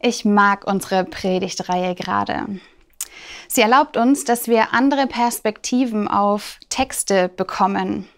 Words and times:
Ich 0.00 0.24
mag 0.24 0.66
unsere 0.66 1.04
Predigtreihe 1.04 1.94
gerade. 1.94 2.60
Sie 3.48 3.62
erlaubt 3.62 3.96
uns, 3.96 4.24
dass 4.24 4.46
wir 4.46 4.74
andere 4.74 5.06
Perspektiven 5.06 6.08
auf 6.08 6.58
Texte 6.68 7.28
bekommen. 7.28 8.08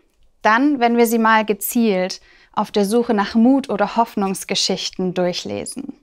Dann, 0.43 0.81
wenn 0.81 0.97
wir 0.97 1.07
sie 1.07 1.19
mal 1.19 1.45
gezielt 1.45 2.21
auf 2.53 2.73
der 2.73 2.85
Suche 2.85 3.15
nach 3.15 3.35
Mut 3.35 3.71
oder 3.71 3.97
Hoffnungsgeschichten 3.97 5.15
durchlesen. 5.15 5.95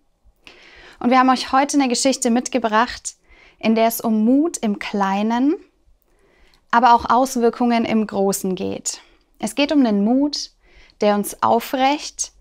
Und 0.99 1.09
wir 1.09 1.19
haben 1.19 1.29
euch 1.29 1.51
heute 1.51 1.77
eine 1.77 1.89
Geschichte 1.89 2.29
mitgebracht, 2.29 3.15
in 3.59 3.75
der 3.75 3.87
es 3.87 3.99
um 3.99 4.23
Mut 4.23 4.57
im 4.57 4.79
Kleinen, 4.79 5.55
aber 6.71 6.93
auch 6.93 7.09
Auswirkungen 7.09 7.83
im 7.83 8.07
Großen 8.07 8.55
geht. 8.55 9.01
Es 9.39 9.55
geht 9.55 9.73
um 9.73 9.83
den 9.83 10.05
Mut, 10.05 10.51
der 11.01 11.15
uns 11.15 11.41
aufrecht 11.43 12.31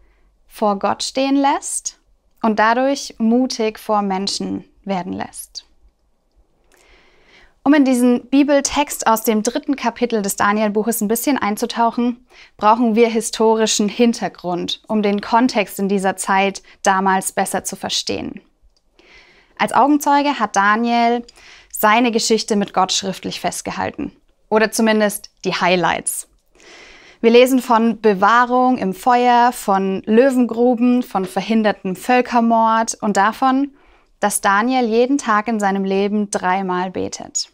vor 0.46 0.78
Gott 0.78 1.02
stehen 1.02 1.34
lässt 1.34 1.98
und 2.44 2.58
dadurch 2.58 3.14
mutig 3.16 3.78
vor 3.78 4.02
Menschen 4.02 4.64
werden 4.84 5.14
lässt. 5.14 5.64
Um 7.62 7.72
in 7.72 7.86
diesen 7.86 8.26
Bibeltext 8.28 9.06
aus 9.06 9.22
dem 9.22 9.42
dritten 9.42 9.76
Kapitel 9.76 10.20
des 10.20 10.36
Daniel-Buches 10.36 11.00
ein 11.00 11.08
bisschen 11.08 11.38
einzutauchen, 11.38 12.26
brauchen 12.58 12.96
wir 12.96 13.08
historischen 13.08 13.88
Hintergrund, 13.88 14.82
um 14.88 15.00
den 15.00 15.22
Kontext 15.22 15.78
in 15.78 15.88
dieser 15.88 16.16
Zeit 16.16 16.62
damals 16.82 17.32
besser 17.32 17.64
zu 17.64 17.76
verstehen. 17.76 18.42
Als 19.56 19.72
Augenzeuge 19.72 20.38
hat 20.38 20.54
Daniel 20.54 21.24
seine 21.72 22.12
Geschichte 22.12 22.56
mit 22.56 22.74
Gott 22.74 22.92
schriftlich 22.92 23.40
festgehalten. 23.40 24.12
Oder 24.50 24.70
zumindest 24.70 25.30
die 25.46 25.54
Highlights. 25.54 26.28
Wir 27.24 27.30
lesen 27.30 27.60
von 27.60 28.02
Bewahrung 28.02 28.76
im 28.76 28.92
Feuer, 28.92 29.50
von 29.52 30.02
Löwengruben, 30.04 31.02
von 31.02 31.24
verhindertem 31.24 31.96
Völkermord 31.96 32.98
und 33.00 33.16
davon, 33.16 33.70
dass 34.20 34.42
Daniel 34.42 34.84
jeden 34.86 35.16
Tag 35.16 35.48
in 35.48 35.58
seinem 35.58 35.84
Leben 35.84 36.30
dreimal 36.30 36.90
betet. 36.90 37.48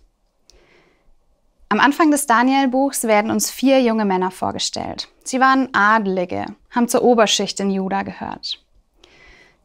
Am 1.68 1.78
Anfang 1.78 2.10
des 2.10 2.26
Daniel-Buchs 2.26 3.04
werden 3.04 3.30
uns 3.30 3.48
vier 3.48 3.80
junge 3.80 4.04
Männer 4.04 4.32
vorgestellt. 4.32 5.06
Sie 5.22 5.38
waren 5.38 5.68
Adlige, 5.72 6.46
haben 6.72 6.88
zur 6.88 7.04
Oberschicht 7.04 7.60
in 7.60 7.70
Juda 7.70 8.02
gehört. 8.02 8.60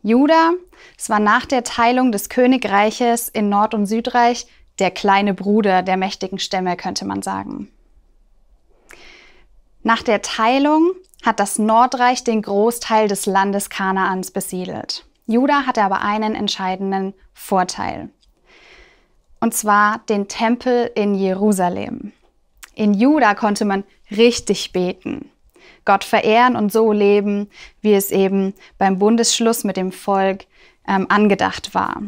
Juda, 0.04 0.52
es 1.00 1.10
war 1.10 1.20
nach 1.20 1.48
der 1.48 1.64
Teilung 1.64 2.12
des 2.12 2.30
Königreiches 2.30 3.28
in 3.28 3.50
Nord- 3.50 3.74
und 3.74 3.88
Südreich 3.88 4.46
der 4.78 4.92
kleine 4.92 5.34
Bruder 5.34 5.82
der 5.82 5.98
mächtigen 5.98 6.38
Stämme, 6.38 6.78
könnte 6.78 7.06
man 7.06 7.24
sagen. 7.24 7.70
Nach 9.86 10.02
der 10.02 10.24
Teilung 10.24 10.94
hat 11.24 11.40
das 11.40 11.60
Nordreich 11.60 12.24
den 12.24 12.42
Großteil 12.42 13.08
des 13.08 13.28
Landes 13.28 13.70
Kanaans 13.70 14.32
besiedelt. 14.32 15.06
Juda 15.28 15.68
hatte 15.68 15.84
aber 15.84 16.02
einen 16.02 16.34
entscheidenden 16.34 17.14
Vorteil. 17.36 18.10
Und 19.40 19.54
zwar 19.54 20.00
den 20.10 20.28
Tempel 20.28 20.90
in 20.96 21.14
Jerusalem. 21.14 22.14
In 22.74 22.96
Juda 22.96 23.36
konnte 23.36 23.64
man 23.64 23.84
richtig 24.10 24.72
beten, 24.74 25.30
Gott 25.86 26.04
verehren 26.04 26.56
und 26.56 26.72
so 26.72 26.92
leben, 26.92 27.48
wie 27.82 27.94
es 27.94 28.10
eben 28.10 28.56
beim 28.80 28.98
Bundesschluss 28.98 29.64
mit 29.64 29.78
dem 29.78 29.92
Volk 29.92 30.48
ähm, 30.88 31.06
angedacht 31.10 31.76
war. 31.76 32.02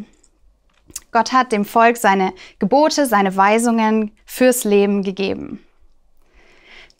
Gott 1.12 1.32
hat 1.32 1.52
dem 1.52 1.64
Volk 1.64 1.96
seine 1.96 2.32
Gebote, 2.58 3.06
seine 3.06 3.36
Weisungen 3.36 4.10
fürs 4.24 4.64
Leben 4.64 5.04
gegeben. 5.04 5.64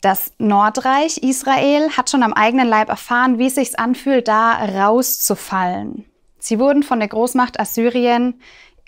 Das 0.01 0.31
Nordreich 0.37 1.17
Israel 1.17 1.89
hat 1.97 2.09
schon 2.09 2.23
am 2.23 2.33
eigenen 2.33 2.67
Leib 2.67 2.87
erfahren, 2.87 3.37
wie 3.37 3.47
es 3.47 3.55
sich 3.55 3.77
anfühlt, 3.77 4.29
da 4.29 4.53
rauszufallen. 4.53 6.05
Sie 6.39 6.57
wurden 6.57 6.83
von 6.83 6.99
der 6.99 7.09
Großmacht 7.09 7.59
Assyrien 7.59 8.41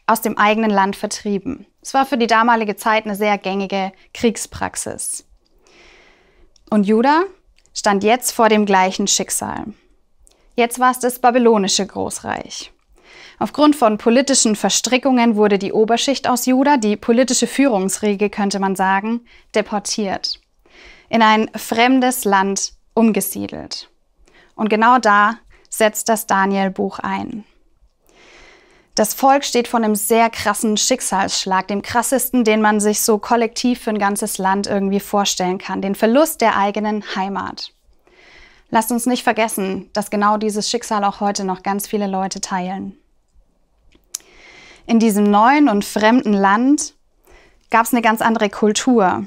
aus 0.07 0.21
dem 0.21 0.37
eigenen 0.37 0.71
Land 0.71 0.95
vertrieben. 0.95 1.65
Es 1.81 1.93
war 1.93 2.05
für 2.05 2.17
die 2.17 2.27
damalige 2.27 2.77
Zeit 2.77 3.05
eine 3.05 3.15
sehr 3.15 3.37
gängige 3.37 3.91
Kriegspraxis. 4.13 5.25
Und 6.69 6.85
Juda 6.85 7.23
stand 7.73 8.05
jetzt 8.05 8.31
vor 8.31 8.47
dem 8.47 8.65
gleichen 8.65 9.07
Schicksal. 9.07 9.65
Jetzt 10.55 10.79
war 10.79 10.91
es 10.91 10.99
das 10.99 11.19
babylonische 11.19 11.85
Großreich. 11.85 12.71
Aufgrund 13.37 13.75
von 13.75 13.97
politischen 13.97 14.55
Verstrickungen 14.55 15.35
wurde 15.35 15.57
die 15.57 15.73
Oberschicht 15.73 16.29
aus 16.29 16.45
Juda, 16.45 16.77
die 16.77 16.95
politische 16.95 17.47
Führungsriege 17.47 18.29
könnte 18.29 18.59
man 18.59 18.75
sagen, 18.77 19.21
deportiert 19.55 20.40
in 21.11 21.21
ein 21.21 21.49
fremdes 21.55 22.23
Land 22.23 22.71
umgesiedelt. 22.93 23.89
Und 24.55 24.69
genau 24.69 24.97
da 24.97 25.35
setzt 25.69 26.07
das 26.07 26.25
Daniel-Buch 26.25 26.99
ein. 26.99 27.43
Das 28.95 29.13
Volk 29.13 29.43
steht 29.43 29.67
vor 29.67 29.79
einem 29.79 29.95
sehr 29.95 30.29
krassen 30.29 30.77
Schicksalsschlag, 30.77 31.67
dem 31.67 31.81
krassesten, 31.81 32.43
den 32.43 32.61
man 32.61 32.79
sich 32.79 33.01
so 33.01 33.17
kollektiv 33.17 33.81
für 33.81 33.89
ein 33.89 33.99
ganzes 33.99 34.37
Land 34.37 34.67
irgendwie 34.67 34.99
vorstellen 34.99 35.57
kann, 35.57 35.81
den 35.81 35.95
Verlust 35.95 36.39
der 36.39 36.57
eigenen 36.57 37.03
Heimat. 37.15 37.73
Lasst 38.69 38.91
uns 38.91 39.05
nicht 39.05 39.23
vergessen, 39.23 39.89
dass 39.91 40.11
genau 40.11 40.37
dieses 40.37 40.69
Schicksal 40.69 41.03
auch 41.03 41.19
heute 41.19 41.43
noch 41.43 41.61
ganz 41.61 41.87
viele 41.87 42.07
Leute 42.07 42.39
teilen. 42.39 42.97
In 44.85 44.99
diesem 44.99 45.25
neuen 45.25 45.67
und 45.67 45.83
fremden 45.83 46.33
Land 46.33 46.93
gab 47.69 47.85
es 47.85 47.93
eine 47.93 48.01
ganz 48.01 48.21
andere 48.21 48.49
Kultur, 48.49 49.25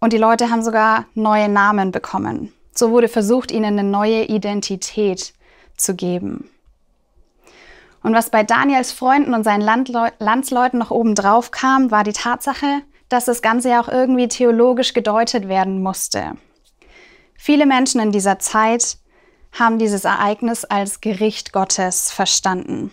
und 0.00 0.12
die 0.12 0.18
Leute 0.18 0.50
haben 0.50 0.62
sogar 0.62 1.04
neue 1.14 1.48
Namen 1.48 1.92
bekommen. 1.92 2.52
So 2.74 2.90
wurde 2.90 3.08
versucht, 3.08 3.50
ihnen 3.50 3.78
eine 3.78 3.84
neue 3.84 4.24
Identität 4.24 5.34
zu 5.76 5.94
geben. 5.94 6.48
Und 8.02 8.14
was 8.14 8.30
bei 8.30 8.42
Daniels 8.42 8.92
Freunden 8.92 9.34
und 9.34 9.44
seinen 9.44 9.60
Landleu 9.60 10.08
Landsleuten 10.18 10.78
noch 10.78 10.90
oben 10.90 11.14
drauf 11.14 11.50
kam, 11.50 11.90
war 11.90 12.02
die 12.02 12.14
Tatsache, 12.14 12.80
dass 13.10 13.26
das 13.26 13.42
Ganze 13.42 13.70
ja 13.70 13.80
auch 13.80 13.88
irgendwie 13.88 14.28
theologisch 14.28 14.94
gedeutet 14.94 15.48
werden 15.48 15.82
musste. 15.82 16.32
Viele 17.36 17.66
Menschen 17.66 18.00
in 18.00 18.12
dieser 18.12 18.38
Zeit 18.38 18.96
haben 19.52 19.78
dieses 19.78 20.04
Ereignis 20.04 20.64
als 20.64 21.00
Gericht 21.00 21.52
Gottes 21.52 22.10
verstanden. 22.10 22.92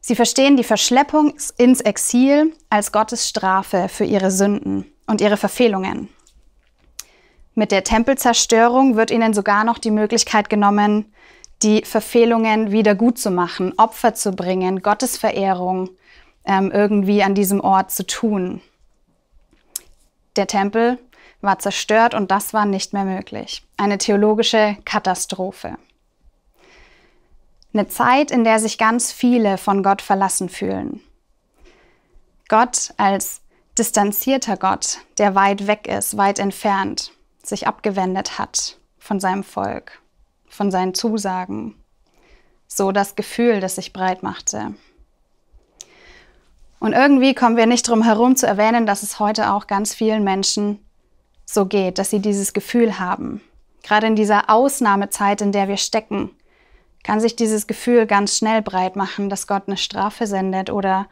Sie 0.00 0.14
verstehen 0.14 0.56
die 0.56 0.64
Verschleppung 0.64 1.34
ins 1.56 1.80
Exil 1.80 2.52
als 2.68 2.92
Gottes 2.92 3.28
Strafe 3.28 3.88
für 3.88 4.04
ihre 4.04 4.30
Sünden 4.30 4.93
und 5.06 5.20
ihre 5.20 5.36
Verfehlungen. 5.36 6.08
Mit 7.54 7.70
der 7.70 7.84
Tempelzerstörung 7.84 8.96
wird 8.96 9.10
ihnen 9.10 9.32
sogar 9.32 9.64
noch 9.64 9.78
die 9.78 9.92
Möglichkeit 9.92 10.50
genommen, 10.50 11.12
die 11.62 11.84
Verfehlungen 11.84 12.72
wieder 12.72 12.94
gut 12.94 13.18
zu 13.18 13.30
machen, 13.30 13.72
Opfer 13.78 14.14
zu 14.14 14.32
bringen, 14.32 14.82
Gottesverehrung 14.82 15.90
ähm, 16.44 16.70
irgendwie 16.72 17.22
an 17.22 17.34
diesem 17.34 17.60
Ort 17.60 17.90
zu 17.90 18.06
tun. 18.06 18.60
Der 20.36 20.46
Tempel 20.46 20.98
war 21.40 21.58
zerstört 21.58 22.14
und 22.14 22.30
das 22.30 22.52
war 22.54 22.66
nicht 22.66 22.92
mehr 22.92 23.04
möglich. 23.04 23.64
Eine 23.76 23.98
theologische 23.98 24.76
Katastrophe. 24.84 25.76
Eine 27.72 27.88
Zeit, 27.88 28.30
in 28.30 28.44
der 28.44 28.58
sich 28.58 28.78
ganz 28.78 29.12
viele 29.12 29.58
von 29.58 29.82
Gott 29.82 30.02
verlassen 30.02 30.48
fühlen. 30.48 31.00
Gott 32.48 32.92
als 32.96 33.40
distanzierter 33.78 34.56
Gott, 34.56 34.98
der 35.18 35.34
weit 35.34 35.66
weg 35.66 35.86
ist, 35.86 36.16
weit 36.16 36.38
entfernt, 36.38 37.12
sich 37.42 37.66
abgewendet 37.66 38.38
hat 38.38 38.78
von 38.98 39.20
seinem 39.20 39.44
Volk, 39.44 40.00
von 40.48 40.70
seinen 40.70 40.94
Zusagen. 40.94 41.74
So 42.66 42.92
das 42.92 43.14
Gefühl, 43.16 43.60
das 43.60 43.76
sich 43.76 43.92
breit 43.92 44.22
machte. 44.22 44.74
Und 46.80 46.92
irgendwie 46.92 47.34
kommen 47.34 47.56
wir 47.56 47.66
nicht 47.66 47.88
drum 47.88 48.02
herum 48.02 48.36
zu 48.36 48.46
erwähnen, 48.46 48.86
dass 48.86 49.02
es 49.02 49.18
heute 49.18 49.52
auch 49.52 49.66
ganz 49.66 49.94
vielen 49.94 50.24
Menschen 50.24 50.84
so 51.44 51.66
geht, 51.66 51.98
dass 51.98 52.10
sie 52.10 52.20
dieses 52.20 52.52
Gefühl 52.52 52.98
haben. 52.98 53.40
Gerade 53.82 54.06
in 54.06 54.16
dieser 54.16 54.50
Ausnahmezeit, 54.50 55.40
in 55.40 55.52
der 55.52 55.68
wir 55.68 55.76
stecken, 55.76 56.30
kann 57.02 57.20
sich 57.20 57.36
dieses 57.36 57.66
Gefühl 57.66 58.06
ganz 58.06 58.36
schnell 58.36 58.62
breit 58.62 58.96
machen, 58.96 59.28
dass 59.28 59.46
Gott 59.46 59.64
eine 59.66 59.76
Strafe 59.76 60.26
sendet 60.26 60.70
oder 60.70 61.06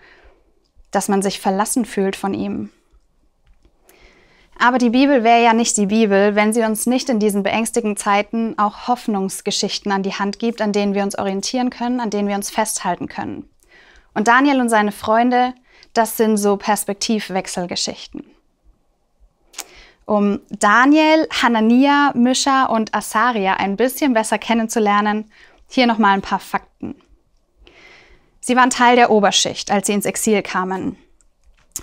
dass 0.92 1.08
man 1.08 1.22
sich 1.22 1.40
verlassen 1.40 1.84
fühlt 1.84 2.14
von 2.14 2.34
ihm. 2.34 2.70
Aber 4.58 4.78
die 4.78 4.90
Bibel 4.90 5.24
wäre 5.24 5.42
ja 5.42 5.54
nicht 5.54 5.76
die 5.76 5.86
Bibel, 5.86 6.36
wenn 6.36 6.52
sie 6.52 6.62
uns 6.62 6.86
nicht 6.86 7.08
in 7.08 7.18
diesen 7.18 7.42
beängstigenden 7.42 7.96
Zeiten 7.96 8.56
auch 8.58 8.86
Hoffnungsgeschichten 8.86 9.90
an 9.90 10.04
die 10.04 10.14
Hand 10.14 10.38
gibt, 10.38 10.60
an 10.60 10.72
denen 10.72 10.94
wir 10.94 11.02
uns 11.02 11.18
orientieren 11.18 11.70
können, 11.70 11.98
an 11.98 12.10
denen 12.10 12.28
wir 12.28 12.36
uns 12.36 12.50
festhalten 12.50 13.08
können. 13.08 13.48
Und 14.14 14.28
Daniel 14.28 14.60
und 14.60 14.68
seine 14.68 14.92
Freunde, 14.92 15.54
das 15.94 16.16
sind 16.16 16.36
so 16.36 16.56
Perspektivwechselgeschichten. 16.56 18.24
Um 20.04 20.40
Daniel, 20.50 21.26
Hanania, 21.42 22.12
Mischa 22.14 22.66
und 22.66 22.94
Asaria 22.94 23.54
ein 23.54 23.76
bisschen 23.76 24.12
besser 24.12 24.38
kennenzulernen, 24.38 25.30
hier 25.68 25.86
nochmal 25.86 26.14
ein 26.14 26.22
paar 26.22 26.38
Fakten. 26.38 26.94
Sie 28.44 28.56
waren 28.56 28.70
Teil 28.70 28.96
der 28.96 29.10
Oberschicht, 29.10 29.70
als 29.70 29.86
sie 29.86 29.92
ins 29.92 30.04
Exil 30.04 30.42
kamen. 30.42 30.96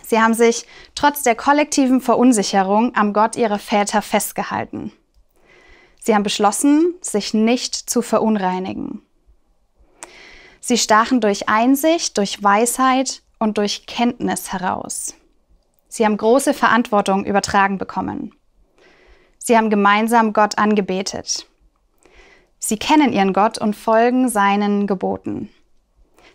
Sie 0.05 0.19
haben 0.19 0.33
sich 0.33 0.65
trotz 0.93 1.23
der 1.23 1.35
kollektiven 1.35 2.01
Verunsicherung 2.01 2.95
am 2.95 3.13
Gott 3.13 3.37
ihrer 3.37 3.59
Väter 3.59 4.01
festgehalten. 4.01 4.91
Sie 6.01 6.13
haben 6.13 6.23
beschlossen, 6.23 6.93
sich 7.01 7.33
nicht 7.33 7.75
zu 7.75 8.01
verunreinigen. 8.01 9.01
Sie 10.59 10.77
stachen 10.77 11.21
durch 11.21 11.47
Einsicht, 11.47 12.17
durch 12.17 12.43
Weisheit 12.43 13.21
und 13.39 13.57
durch 13.57 13.85
Kenntnis 13.85 14.51
heraus. 14.51 15.15
Sie 15.87 16.05
haben 16.05 16.17
große 16.17 16.53
Verantwortung 16.53 17.25
übertragen 17.25 17.77
bekommen. 17.77 18.35
Sie 19.37 19.55
haben 19.57 19.69
gemeinsam 19.69 20.33
Gott 20.33 20.57
angebetet. 20.57 21.47
Sie 22.59 22.77
kennen 22.77 23.13
ihren 23.13 23.31
Gott 23.31 23.57
und 23.57 23.75
folgen 23.75 24.27
seinen 24.27 24.85
Geboten, 24.85 25.49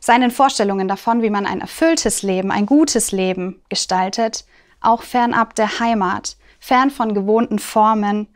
seinen 0.05 0.31
Vorstellungen 0.31 0.87
davon, 0.87 1.23
wie 1.23 1.31
man 1.31 1.47
ein 1.47 1.62
erfülltes 1.62 2.23
Leben, 2.23 2.51
ein 2.51 2.67
gutes 2.67 3.11
Leben 3.11 3.62
gestaltet, 3.71 4.45
auch 4.83 5.03
fernab 5.03 5.55
der 5.55 5.81
Heimat, 5.81 6.37
fern 6.61 6.91
von 6.91 7.15
gewohnten 7.15 7.59
Formen, 7.59 8.29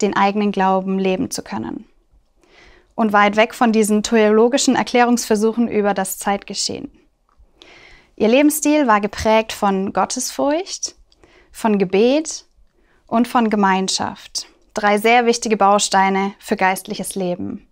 den 0.00 0.16
eigenen 0.16 0.52
Glauben 0.52 0.98
leben 0.98 1.30
zu 1.30 1.42
können. 1.42 1.84
Und 2.94 3.12
weit 3.12 3.36
weg 3.36 3.54
von 3.54 3.72
diesen 3.72 4.02
theologischen 4.02 4.74
Erklärungsversuchen 4.74 5.68
über 5.68 5.92
das 5.92 6.18
Zeitgeschehen. 6.18 6.90
Ihr 8.16 8.28
Lebensstil 8.28 8.86
war 8.86 9.02
geprägt 9.02 9.52
von 9.52 9.92
Gottesfurcht, 9.92 10.94
von 11.50 11.78
Gebet 11.78 12.46
und 13.06 13.28
von 13.28 13.50
Gemeinschaft. 13.50 14.46
Drei 14.72 14.96
sehr 14.96 15.26
wichtige 15.26 15.58
Bausteine 15.58 16.32
für 16.38 16.56
geistliches 16.56 17.16
Leben. 17.16 17.66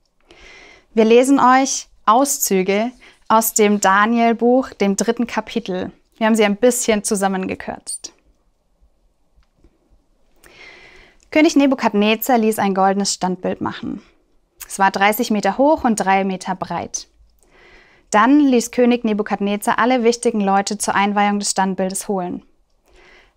Wir 0.92 1.06
lesen 1.06 1.40
euch 1.40 1.87
Auszüge 2.04 2.90
aus 3.30 3.54
dem 3.54 3.80
Daniel-Buch, 3.80 4.70
dem 4.70 4.96
dritten 4.96 5.28
Kapitel. 5.28 5.92
Wir 6.16 6.26
haben 6.26 6.34
sie 6.34 6.44
ein 6.44 6.56
bisschen 6.56 7.04
zusammengekürzt. 7.04 8.12
König 11.30 11.54
Nebukadnezar 11.54 12.38
ließ 12.38 12.58
ein 12.58 12.74
goldenes 12.74 13.14
Standbild 13.14 13.60
machen. 13.60 14.02
Es 14.66 14.80
war 14.80 14.90
30 14.90 15.30
Meter 15.30 15.58
hoch 15.58 15.84
und 15.84 15.94
drei 15.96 16.24
Meter 16.24 16.56
breit. 16.56 17.06
Dann 18.10 18.40
ließ 18.40 18.72
König 18.72 19.04
Nebukadnezar 19.04 19.78
alle 19.78 20.02
wichtigen 20.02 20.40
Leute 20.40 20.76
zur 20.76 20.96
Einweihung 20.96 21.38
des 21.38 21.52
Standbildes 21.52 22.08
holen. 22.08 22.42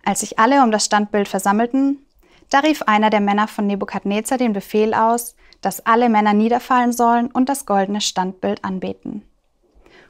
Als 0.04 0.20
sich 0.20 0.40
alle 0.40 0.64
um 0.64 0.72
das 0.72 0.84
Standbild 0.84 1.28
versammelten, 1.28 2.04
da 2.50 2.58
rief 2.58 2.82
einer 2.82 3.10
der 3.10 3.20
Männer 3.20 3.46
von 3.46 3.68
Nebukadnezar 3.68 4.38
den 4.38 4.54
Befehl 4.54 4.92
aus, 4.92 5.36
dass 5.60 5.86
alle 5.86 6.08
Männer 6.08 6.34
niederfallen 6.34 6.92
sollen 6.92 7.28
und 7.28 7.48
das 7.48 7.64
goldene 7.64 8.00
Standbild 8.00 8.64
anbeten. 8.64 9.22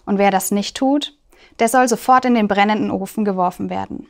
Und 0.06 0.18
wer 0.18 0.30
das 0.30 0.50
nicht 0.50 0.76
tut, 0.76 1.16
der 1.58 1.68
soll 1.68 1.88
sofort 1.88 2.24
in 2.24 2.34
den 2.34 2.48
brennenden 2.48 2.90
Ofen 2.90 3.24
geworfen 3.24 3.70
werden. 3.70 4.06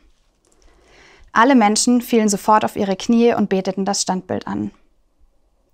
Alle 1.31 1.55
Menschen 1.55 2.01
fielen 2.01 2.29
sofort 2.29 2.63
auf 2.63 2.75
ihre 2.75 2.95
Knie 2.95 3.33
und 3.33 3.49
beteten 3.49 3.85
das 3.85 4.01
Standbild 4.01 4.47
an. 4.47 4.71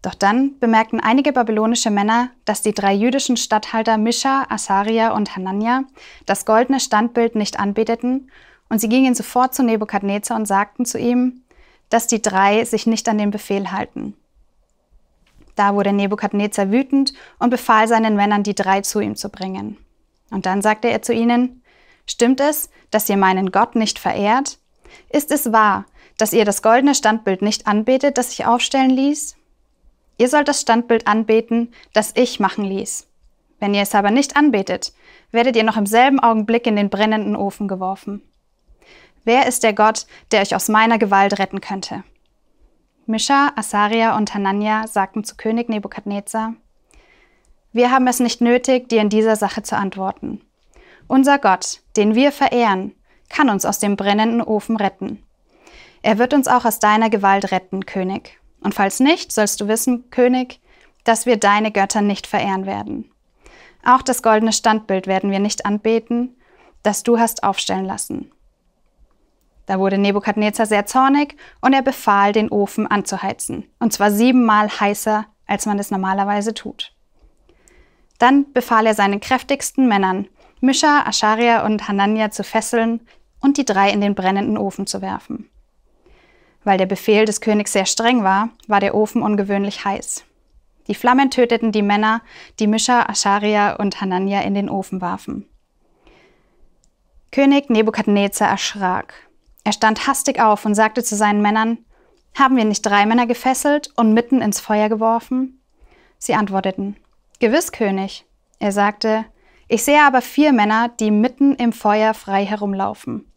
Doch 0.02 0.16
dann 0.16 0.58
bemerkten 0.60 1.00
einige 1.00 1.32
babylonische 1.32 1.92
Männer, 1.92 2.30
dass 2.46 2.64
die 2.64 2.74
drei 2.74 2.94
jüdischen 2.94 3.38
Statthalter 3.38 3.98
Mischa, 3.98 4.48
Asaria 4.50 5.14
und 5.14 5.36
Hanania 5.36 5.84
das 6.26 6.46
goldene 6.46 6.80
Standbild 6.80 7.36
nicht 7.36 7.60
anbeteten, 7.60 8.32
und 8.70 8.80
sie 8.80 8.90
gingen 8.90 9.14
sofort 9.14 9.54
zu 9.54 9.64
Nebukadnezar 9.64 10.38
und 10.38 10.46
sagten 10.46 10.86
zu 10.86 10.98
ihm, 10.98 11.42
dass 11.90 12.08
die 12.08 12.22
drei 12.22 12.64
sich 12.64 12.88
nicht 12.88 13.08
an 13.10 13.18
den 13.18 13.30
Befehl 13.30 13.72
halten. 13.72 14.16
Da 15.56 15.76
wurde 15.76 15.92
Nebukadnezar 15.92 16.72
wütend 16.72 17.14
und 17.38 17.50
befahl 17.50 17.88
seinen 17.90 18.16
Männern, 18.16 18.44
die 18.44 18.56
drei 18.56 18.80
zu 18.82 19.02
ihm 19.02 19.18
zu 19.18 19.30
bringen. 19.30 19.78
Und 20.32 20.46
dann 20.46 20.62
sagte 20.62 20.90
er 20.90 21.02
zu 21.02 21.14
ihnen, 21.14 21.62
Stimmt 22.08 22.42
es, 22.42 22.70
dass 22.90 23.10
ihr 23.10 23.18
meinen 23.18 23.52
Gott 23.52 23.76
nicht 23.76 24.00
verehrt? 24.00 24.58
Ist 25.10 25.32
es 25.32 25.52
wahr, 25.54 25.86
dass 26.18 26.34
ihr 26.34 26.46
das 26.46 26.62
goldene 26.62 26.96
Standbild 26.96 27.42
nicht 27.42 27.68
anbetet, 27.68 28.18
das 28.18 28.34
ich 28.34 28.46
aufstellen 28.46 28.90
ließ? 28.90 29.38
Ihr 30.18 30.28
sollt 30.28 30.48
das 30.48 30.62
Standbild 30.62 31.08
anbeten, 31.08 31.74
das 31.94 32.12
ich 32.16 32.40
machen 32.40 32.66
ließ. 32.66 33.08
Wenn 33.60 33.74
ihr 33.74 33.84
es 33.84 33.96
aber 33.96 34.12
nicht 34.12 34.36
anbetet, 34.36 34.94
werdet 35.32 35.56
ihr 35.56 35.64
noch 35.64 35.78
im 35.78 35.86
selben 35.86 36.20
Augenblick 36.20 36.68
in 36.68 36.76
den 36.76 36.90
brennenden 36.90 37.36
Ofen 37.36 37.68
geworfen. 37.68 38.22
Wer 39.24 39.48
ist 39.48 39.64
der 39.64 39.74
Gott, 39.74 40.08
der 40.32 40.42
euch 40.42 40.56
aus 40.56 40.68
meiner 40.68 40.98
Gewalt 40.98 41.38
retten 41.40 41.62
könnte? 41.62 42.04
Mischa, 43.06 43.52
Asaria 43.56 44.18
und 44.18 44.34
Hanania 44.34 44.88
sagten 44.88 45.24
zu 45.24 45.36
König 45.36 45.70
Nebukadnezar, 45.70 46.56
wir 47.74 47.92
haben 47.92 48.08
es 48.08 48.20
nicht 48.20 48.42
nötig, 48.42 48.90
dir 48.90 49.02
in 49.02 49.10
dieser 49.10 49.36
Sache 49.36 49.64
zu 49.64 49.78
antworten. 49.78 50.42
Unser 51.08 51.40
Gott, 51.40 51.82
den 51.96 52.16
wir 52.16 52.32
verehren, 52.32 52.94
kann 53.30 53.50
uns 53.50 53.66
aus 53.66 53.80
dem 53.80 53.96
brennenden 53.96 54.42
Ofen 54.42 54.78
retten. 54.78 55.24
Er 56.02 56.18
wird 56.18 56.34
uns 56.34 56.48
auch 56.48 56.66
aus 56.66 56.80
deiner 56.80 57.10
Gewalt 57.10 57.52
retten, 57.52 57.86
König. 57.86 58.40
Und 58.62 58.74
falls 58.74 59.00
nicht, 59.00 59.32
sollst 59.32 59.62
du 59.62 59.68
wissen, 59.68 60.10
König, 60.10 60.60
dass 61.04 61.26
wir 61.26 61.38
deine 61.38 61.72
Götter 61.72 62.02
nicht 62.02 62.28
verehren 62.28 62.66
werden. 62.66 63.12
Auch 63.84 64.02
das 64.02 64.22
goldene 64.22 64.54
Standbild 64.54 65.08
werden 65.08 65.32
wir 65.32 65.40
nicht 65.40 65.66
anbeten, 65.66 66.36
das 66.84 67.04
du 67.04 67.20
hast 67.20 67.44
aufstellen 67.44 67.86
lassen. 67.86 68.32
Da 69.66 69.80
wurde 69.80 69.98
Nebukadnezar 69.98 70.66
sehr 70.66 70.86
zornig 70.86 71.38
und 71.62 71.74
er 71.74 71.82
befahl, 71.82 72.34
den 72.34 72.50
Ofen 72.50 72.88
anzuheizen, 72.88 73.70
und 73.80 73.94
zwar 73.94 74.12
siebenmal 74.12 74.70
heißer, 74.70 75.26
als 75.48 75.66
man 75.66 75.80
es 75.80 75.92
normalerweise 75.92 76.54
tut. 76.54 76.94
Dann 78.22 78.54
befahl 78.54 78.86
er 78.86 78.94
seinen 78.94 79.20
kräftigsten 79.20 79.88
Männern, 79.88 80.28
Mischa, 80.60 81.08
Ascharia 81.08 81.66
und 81.66 81.88
Hanania 81.88 82.30
zu 82.30 82.44
fesseln 82.44 83.02
und 83.40 83.58
die 83.58 83.66
drei 83.66 83.90
in 83.90 84.00
den 84.00 84.14
brennenden 84.14 84.60
Ofen 84.60 84.86
zu 84.86 85.02
werfen. 85.02 85.50
Weil 86.64 86.78
der 86.78 86.86
Befehl 86.86 87.26
des 87.26 87.42
Königs 87.42 87.74
sehr 87.74 87.88
streng 87.88 88.24
war, 88.24 88.50
war 88.68 88.80
der 88.80 88.94
Ofen 88.94 89.24
ungewöhnlich 89.24 89.86
heiß. 89.86 90.24
Die 90.88 90.94
Flammen 90.94 91.32
töteten 91.32 91.72
die 91.72 91.82
Männer, 91.82 92.22
die 92.60 92.68
Mischa, 92.68 93.10
Ascharia 93.10 93.78
und 93.78 94.02
Hanania 94.02 94.42
in 94.42 94.54
den 94.54 94.70
Ofen 94.70 95.02
warfen. 95.02 95.50
König 97.32 97.72
Nebukadnezar 97.72 98.50
erschrak. 98.50 99.16
Er 99.64 99.72
stand 99.72 100.06
hastig 100.06 100.40
auf 100.40 100.64
und 100.64 100.76
sagte 100.76 101.04
zu 101.04 101.16
seinen 101.16 101.42
Männern, 101.42 101.80
haben 102.36 102.56
wir 102.56 102.66
nicht 102.66 102.86
drei 102.86 103.08
Männer 103.08 103.26
gefesselt 103.26 103.92
und 103.96 104.14
mitten 104.14 104.44
ins 104.44 104.60
Feuer 104.60 104.90
geworfen? 104.90 105.60
Sie 106.20 106.36
antworteten, 106.36 106.98
Gewiss, 107.42 107.72
König. 107.72 108.24
Er 108.60 108.72
sagte, 108.72 109.26
ich 109.68 109.84
sehe 109.84 110.04
aber 110.04 110.22
vier 110.22 110.54
Männer, 110.54 110.90
die 110.90 111.10
mitten 111.10 111.56
im 111.56 111.74
Feuer 111.74 112.14
frei 112.14 112.46
herumlaufen. 112.46 113.34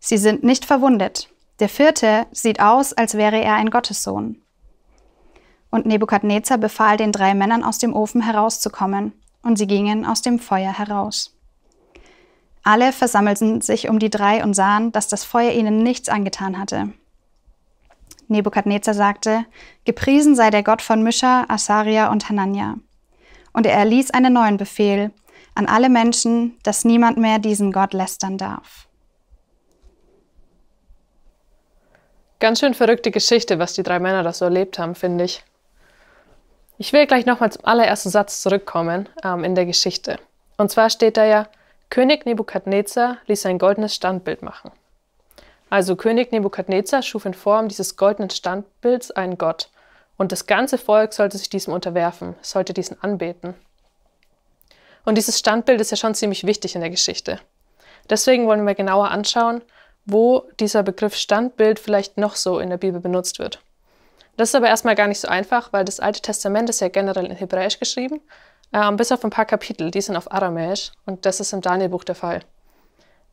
Sie 0.00 0.16
sind 0.16 0.44
nicht 0.44 0.64
verwundet. 0.64 1.28
Der 1.60 1.68
vierte 1.68 2.24
sieht 2.32 2.60
aus, 2.60 2.94
als 2.94 3.12
wäre 3.12 3.38
er 3.38 3.56
ein 3.56 3.68
Gottessohn. 3.68 4.40
Und 5.70 5.84
Nebukadnezar 5.84 6.56
befahl 6.56 6.96
den 6.96 7.12
drei 7.12 7.34
Männern 7.34 7.64
aus 7.64 7.76
dem 7.76 7.94
Ofen 7.94 8.22
herauszukommen, 8.22 9.12
und 9.42 9.58
sie 9.58 9.66
gingen 9.66 10.06
aus 10.06 10.22
dem 10.22 10.38
Feuer 10.38 10.72
heraus. 10.72 11.36
Alle 12.62 12.94
versammelten 12.94 13.60
sich 13.60 13.90
um 13.90 13.98
die 13.98 14.08
drei 14.08 14.42
und 14.42 14.54
sahen, 14.54 14.90
dass 14.90 15.08
das 15.08 15.22
Feuer 15.22 15.52
ihnen 15.52 15.82
nichts 15.82 16.08
angetan 16.08 16.58
hatte. 16.58 16.94
Nebukadnezar 18.28 18.94
sagte, 18.94 19.44
Gepriesen 19.84 20.34
sei 20.34 20.48
der 20.48 20.62
Gott 20.62 20.80
von 20.80 21.02
Mischa, 21.02 21.44
Asaria 21.48 22.10
und 22.10 22.30
Hanania 22.30 22.78
und 23.52 23.66
er 23.66 23.74
erließ 23.74 24.10
einen 24.12 24.32
neuen 24.32 24.56
Befehl 24.56 25.10
an 25.54 25.66
alle 25.66 25.88
Menschen, 25.88 26.58
dass 26.62 26.84
niemand 26.84 27.18
mehr 27.18 27.38
diesen 27.38 27.72
Gott 27.72 27.92
lästern 27.92 28.38
darf. 28.38 28.88
Ganz 32.40 32.58
schön 32.58 32.74
verrückte 32.74 33.10
Geschichte, 33.10 33.58
was 33.58 33.74
die 33.74 33.82
drei 33.82 34.00
Männer 34.00 34.22
da 34.22 34.32
so 34.32 34.46
erlebt 34.46 34.78
haben, 34.78 34.94
finde 34.94 35.24
ich. 35.24 35.44
Ich 36.78 36.92
will 36.92 37.06
gleich 37.06 37.26
nochmal 37.26 37.52
zum 37.52 37.64
allerersten 37.64 38.10
Satz 38.10 38.42
zurückkommen 38.42 39.08
ähm, 39.22 39.44
in 39.44 39.54
der 39.54 39.66
Geschichte. 39.66 40.18
Und 40.56 40.70
zwar 40.70 40.90
steht 40.90 41.16
da 41.16 41.24
ja, 41.24 41.46
König 41.90 42.24
Nebukadnezar 42.24 43.18
ließ 43.26 43.46
ein 43.46 43.58
goldenes 43.58 43.94
Standbild 43.94 44.42
machen. 44.42 44.72
Also 45.70 45.94
König 45.94 46.32
Nebukadnezar 46.32 47.02
schuf 47.02 47.26
in 47.26 47.34
Form 47.34 47.68
dieses 47.68 47.96
goldenen 47.96 48.30
Standbilds 48.30 49.10
einen 49.10 49.38
Gott 49.38 49.70
und 50.16 50.32
das 50.32 50.46
ganze 50.46 50.78
Volk 50.78 51.12
sollte 51.12 51.38
sich 51.38 51.50
diesem 51.50 51.72
unterwerfen, 51.72 52.34
sollte 52.42 52.72
diesen 52.72 53.02
anbeten. 53.02 53.54
Und 55.04 55.16
dieses 55.16 55.38
Standbild 55.38 55.80
ist 55.80 55.90
ja 55.90 55.96
schon 55.96 56.14
ziemlich 56.14 56.46
wichtig 56.46 56.74
in 56.74 56.80
der 56.80 56.90
Geschichte. 56.90 57.40
Deswegen 58.08 58.46
wollen 58.46 58.66
wir 58.66 58.74
genauer 58.74 59.10
anschauen, 59.10 59.62
wo 60.04 60.48
dieser 60.60 60.82
Begriff 60.82 61.14
Standbild 61.14 61.78
vielleicht 61.78 62.18
noch 62.18 62.36
so 62.36 62.58
in 62.58 62.70
der 62.70 62.76
Bibel 62.76 63.00
benutzt 63.00 63.38
wird. 63.38 63.62
Das 64.36 64.48
ist 64.48 64.54
aber 64.54 64.68
erstmal 64.68 64.94
gar 64.94 65.08
nicht 65.08 65.20
so 65.20 65.28
einfach, 65.28 65.72
weil 65.72 65.84
das 65.84 66.00
Alte 66.00 66.20
Testament 66.20 66.70
ist 66.70 66.80
ja 66.80 66.88
generell 66.88 67.26
in 67.26 67.36
Hebräisch 67.36 67.78
geschrieben, 67.78 68.20
äh, 68.72 68.90
bis 68.92 69.12
auf 69.12 69.22
ein 69.24 69.30
paar 69.30 69.44
Kapitel, 69.44 69.90
die 69.90 70.00
sind 70.00 70.16
auf 70.16 70.32
Aramäisch 70.32 70.92
und 71.06 71.26
das 71.26 71.40
ist 71.40 71.52
im 71.52 71.60
Danielbuch 71.60 72.04
der 72.04 72.14
Fall. 72.14 72.40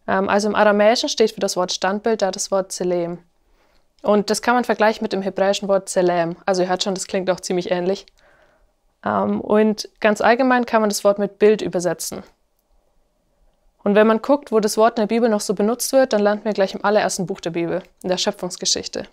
Ähm, 0.07 0.27
also 0.27 0.47
im 0.47 0.55
Aramäischen 0.55 1.09
steht 1.09 1.31
für 1.31 1.39
das 1.39 1.55
Wort 1.55 1.71
Standbild 1.71 2.21
da 2.21 2.31
das 2.31 2.51
Wort 2.51 2.71
Zelem. 2.71 3.19
Und 4.01 4.29
das 4.29 4.41
kann 4.41 4.55
man 4.55 4.63
vergleichen 4.63 5.03
mit 5.03 5.13
dem 5.13 5.21
hebräischen 5.21 5.67
Wort 5.67 5.89
Selam. 5.89 6.37
Also 6.45 6.61
ihr 6.61 6.69
hört 6.69 6.83
schon, 6.83 6.95
das 6.95 7.07
klingt 7.07 7.29
auch 7.29 7.39
ziemlich 7.39 7.71
ähnlich. 7.71 8.05
Ähm, 9.05 9.41
und 9.41 9.89
ganz 9.99 10.21
allgemein 10.21 10.65
kann 10.65 10.81
man 10.81 10.89
das 10.89 11.03
Wort 11.03 11.19
mit 11.19 11.39
Bild 11.39 11.61
übersetzen. 11.61 12.23
Und 13.83 13.95
wenn 13.95 14.07
man 14.07 14.21
guckt, 14.21 14.51
wo 14.51 14.59
das 14.59 14.77
Wort 14.77 14.97
in 14.97 15.03
der 15.03 15.15
Bibel 15.15 15.29
noch 15.29 15.41
so 15.41 15.53
benutzt 15.53 15.93
wird, 15.93 16.13
dann 16.13 16.21
landen 16.21 16.45
wir 16.45 16.53
gleich 16.53 16.73
im 16.73 16.83
allerersten 16.83 17.25
Buch 17.25 17.39
der 17.39 17.51
Bibel, 17.51 17.81
in 18.03 18.09
der 18.09 18.17
Schöpfungsgeschichte. 18.17 19.05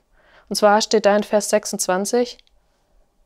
Und 0.49 0.57
zwar 0.57 0.81
steht 0.81 1.07
da 1.07 1.17
in 1.17 1.23
Vers 1.23 1.51
26, 1.51 2.39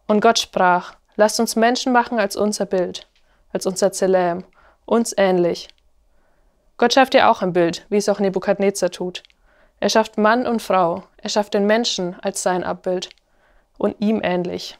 Und 0.06 0.20
Gott 0.20 0.38
sprach, 0.38 0.94
lasst 1.16 1.40
uns 1.40 1.56
Menschen 1.56 1.92
machen 1.92 2.18
als 2.18 2.36
unser 2.36 2.66
Bild, 2.66 3.08
als 3.52 3.66
unser 3.66 3.92
Zeläm, 3.92 4.44
uns 4.84 5.14
ähnlich. 5.16 5.68
Gott 6.76 6.94
schafft 6.94 7.14
ja 7.14 7.30
auch 7.30 7.42
ein 7.42 7.52
Bild, 7.52 7.86
wie 7.90 7.98
es 7.98 8.08
auch 8.08 8.20
Nebukadnezar 8.20 8.90
tut. 8.90 9.22
Er 9.80 9.88
schafft 9.88 10.18
Mann 10.18 10.46
und 10.46 10.60
Frau, 10.60 11.04
er 11.16 11.30
schafft 11.30 11.54
den 11.54 11.66
Menschen 11.66 12.16
als 12.20 12.42
sein 12.42 12.64
Abbild 12.64 13.08
und 13.78 13.96
ihm 13.98 14.20
ähnlich. 14.22 14.78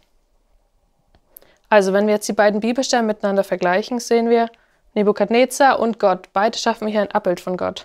Also, 1.71 1.93
wenn 1.93 2.07
wir 2.07 2.15
jetzt 2.15 2.29
die 2.29 2.35
beiden 2.35 2.61
Bibelstellen 2.61 3.07
miteinander 3.07 3.45
vergleichen, 3.45 3.99
sehen 3.99 4.29
wir, 4.29 4.51
Nebukadnezar 4.95 5.79
und 5.79 5.99
Gott, 5.99 6.29
beide 6.33 6.59
schaffen 6.59 6.89
hier 6.89 7.01
ein 7.01 7.13
Abbild 7.13 7.41
von 7.41 7.57
Gott. 7.57 7.85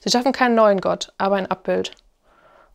Sie 0.00 0.10
schaffen 0.10 0.32
keinen 0.32 0.54
neuen 0.54 0.80
Gott, 0.80 1.12
aber 1.16 1.36
ein 1.36 1.50
Abbild. 1.50 1.92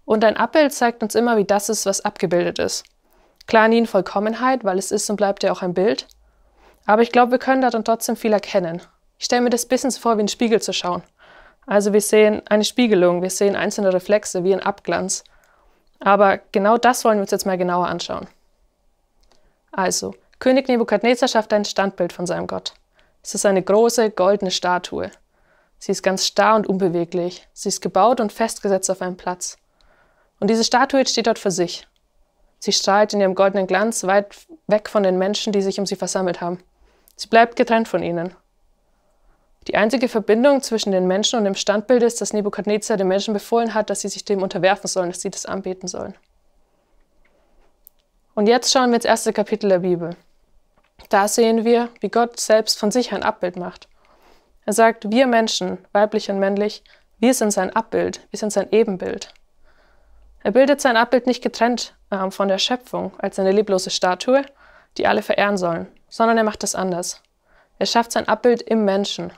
Und 0.05 0.23
ein 0.23 0.37
Abbild 0.37 0.73
zeigt 0.73 1.03
uns 1.03 1.13
immer, 1.13 1.37
wie 1.37 1.45
das 1.45 1.69
ist, 1.69 1.85
was 1.85 2.01
abgebildet 2.01 2.57
ist. 2.57 2.85
Klar 3.47 3.67
nie 3.67 3.79
in 3.79 3.87
Vollkommenheit, 3.87 4.63
weil 4.63 4.79
es 4.79 4.91
ist 4.91 5.09
und 5.09 5.17
bleibt 5.17 5.43
ja 5.43 5.51
auch 5.51 5.61
ein 5.61 5.73
Bild. 5.73 6.07
Aber 6.85 7.01
ich 7.01 7.11
glaube, 7.11 7.31
wir 7.31 7.39
können 7.39 7.61
da 7.61 7.69
dann 7.69 7.83
trotzdem 7.83 8.15
viel 8.15 8.33
erkennen. 8.33 8.81
Ich 9.17 9.25
stelle 9.25 9.41
mir 9.41 9.49
das 9.49 9.65
bisschen 9.65 9.91
vor, 9.91 10.17
wie 10.17 10.21
ein 10.21 10.27
Spiegel 10.27 10.61
zu 10.61 10.73
schauen. 10.73 11.03
Also 11.65 11.93
wir 11.93 12.01
sehen 12.01 12.41
eine 12.47 12.63
Spiegelung, 12.63 13.21
wir 13.21 13.29
sehen 13.29 13.55
einzelne 13.55 13.93
Reflexe 13.93 14.43
wie 14.43 14.53
ein 14.53 14.61
Abglanz. 14.61 15.23
Aber 15.99 16.39
genau 16.51 16.77
das 16.77 17.03
wollen 17.03 17.17
wir 17.17 17.21
uns 17.21 17.31
jetzt 17.31 17.45
mal 17.45 17.57
genauer 17.57 17.87
anschauen. 17.87 18.27
Also, 19.71 20.13
König 20.39 20.67
Nebukadnezar 20.67 21.27
schafft 21.27 21.53
ein 21.53 21.65
Standbild 21.65 22.13
von 22.13 22.25
seinem 22.25 22.47
Gott. 22.47 22.73
Es 23.23 23.33
ist 23.33 23.45
eine 23.45 23.63
große 23.63 24.11
goldene 24.11 24.51
Statue. 24.51 25.09
Sie 25.79 25.91
ist 25.91 26.03
ganz 26.03 26.25
starr 26.25 26.55
und 26.55 26.67
unbeweglich. 26.67 27.47
Sie 27.53 27.69
ist 27.69 27.81
gebaut 27.81 28.19
und 28.19 28.31
festgesetzt 28.31 28.89
auf 28.91 29.01
einem 29.01 29.17
Platz. 29.17 29.57
Und 30.39 30.49
diese 30.49 30.63
Statue 30.63 31.05
steht 31.07 31.27
dort 31.27 31.39
für 31.39 31.51
sich. 31.51 31.87
Sie 32.59 32.71
strahlt 32.71 33.13
in 33.13 33.21
ihrem 33.21 33.35
goldenen 33.35 33.67
Glanz 33.67 34.03
weit 34.03 34.35
weg 34.67 34.89
von 34.89 35.03
den 35.03 35.17
Menschen, 35.17 35.53
die 35.53 35.61
sich 35.61 35.79
um 35.79 35.85
sie 35.85 35.95
versammelt 35.95 36.41
haben. 36.41 36.59
Sie 37.15 37.27
bleibt 37.27 37.55
getrennt 37.55 37.87
von 37.87 38.03
ihnen. 38.03 38.35
Die 39.67 39.75
einzige 39.75 40.07
Verbindung 40.07 40.61
zwischen 40.61 40.91
den 40.91 41.07
Menschen 41.07 41.39
und 41.39 41.45
dem 41.45 41.55
Standbild 41.55 42.03
ist, 42.03 42.21
dass 42.21 42.33
Nebukadnezar 42.33 42.97
den 42.97 43.07
Menschen 43.07 43.33
befohlen 43.33 43.73
hat, 43.73 43.89
dass 43.89 44.01
sie 44.01 44.09
sich 44.09 44.23
dem 44.23 44.43
unterwerfen 44.43 44.87
sollen, 44.87 45.09
dass 45.09 45.21
sie 45.21 45.31
das 45.31 45.45
anbeten 45.45 45.87
sollen. 45.87 46.15
Und 48.35 48.47
jetzt 48.47 48.71
schauen 48.71 48.89
wir 48.89 48.97
ins 48.97 49.05
erste 49.05 49.33
Kapitel 49.33 49.69
der 49.69 49.79
Bibel. 49.79 50.15
Da 51.09 51.27
sehen 51.27 51.65
wir, 51.65 51.89
wie 51.99 52.09
Gott 52.09 52.39
selbst 52.39 52.77
von 52.77 52.91
sich 52.91 53.13
ein 53.13 53.23
Abbild 53.23 53.55
macht. 53.55 53.87
Er 54.65 54.73
sagt, 54.73 55.09
wir 55.09 55.27
Menschen, 55.27 55.77
weiblich 55.93 56.29
und 56.29 56.39
männlich, 56.39 56.83
wir 57.19 57.33
sind 57.33 57.51
sein 57.51 57.75
Abbild, 57.75 58.21
wir 58.31 58.39
sind 58.39 58.51
sein 58.51 58.67
Ebenbild. 58.71 59.33
Er 60.43 60.51
bildet 60.51 60.81
sein 60.81 60.97
Abbild 60.97 61.27
nicht 61.27 61.41
getrennt 61.41 61.95
äh, 62.11 62.29
von 62.29 62.47
der 62.47 62.57
Schöpfung 62.57 63.13
als 63.19 63.39
eine 63.39 63.51
leblose 63.51 63.89
Statue, 63.89 64.43
die 64.97 65.07
alle 65.07 65.21
verehren 65.21 65.57
sollen, 65.57 65.87
sondern 66.09 66.37
er 66.37 66.43
macht 66.43 66.63
es 66.63 66.75
anders. 66.75 67.21
Er 67.79 67.85
schafft 67.85 68.11
sein 68.11 68.27
Abbild 68.27 68.61
im 68.61 68.85
Menschen, 68.85 69.33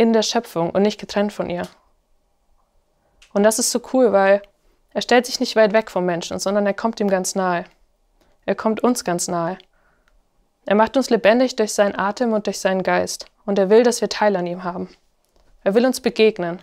in 0.00 0.14
der 0.14 0.22
Schöpfung 0.22 0.70
und 0.70 0.80
nicht 0.80 0.98
getrennt 0.98 1.30
von 1.30 1.50
ihr. 1.50 1.68
Und 3.34 3.42
das 3.42 3.58
ist 3.58 3.70
so 3.70 3.82
cool, 3.92 4.12
weil 4.12 4.40
er 4.94 5.02
stellt 5.02 5.26
sich 5.26 5.40
nicht 5.40 5.56
weit 5.56 5.74
weg 5.74 5.90
vom 5.90 6.06
Menschen, 6.06 6.38
sondern 6.38 6.64
er 6.64 6.72
kommt 6.72 7.00
ihm 7.00 7.08
ganz 7.08 7.34
nahe. 7.34 7.66
Er 8.46 8.54
kommt 8.54 8.82
uns 8.82 9.04
ganz 9.04 9.28
nahe. 9.28 9.58
Er 10.64 10.74
macht 10.74 10.96
uns 10.96 11.10
lebendig 11.10 11.54
durch 11.56 11.74
seinen 11.74 11.98
Atem 11.98 12.32
und 12.32 12.46
durch 12.46 12.60
seinen 12.60 12.82
Geist. 12.82 13.26
Und 13.44 13.58
er 13.58 13.68
will, 13.68 13.82
dass 13.82 14.00
wir 14.00 14.08
Teil 14.08 14.36
an 14.36 14.46
ihm 14.46 14.64
haben. 14.64 14.88
Er 15.64 15.74
will 15.74 15.84
uns 15.84 16.00
begegnen. 16.00 16.62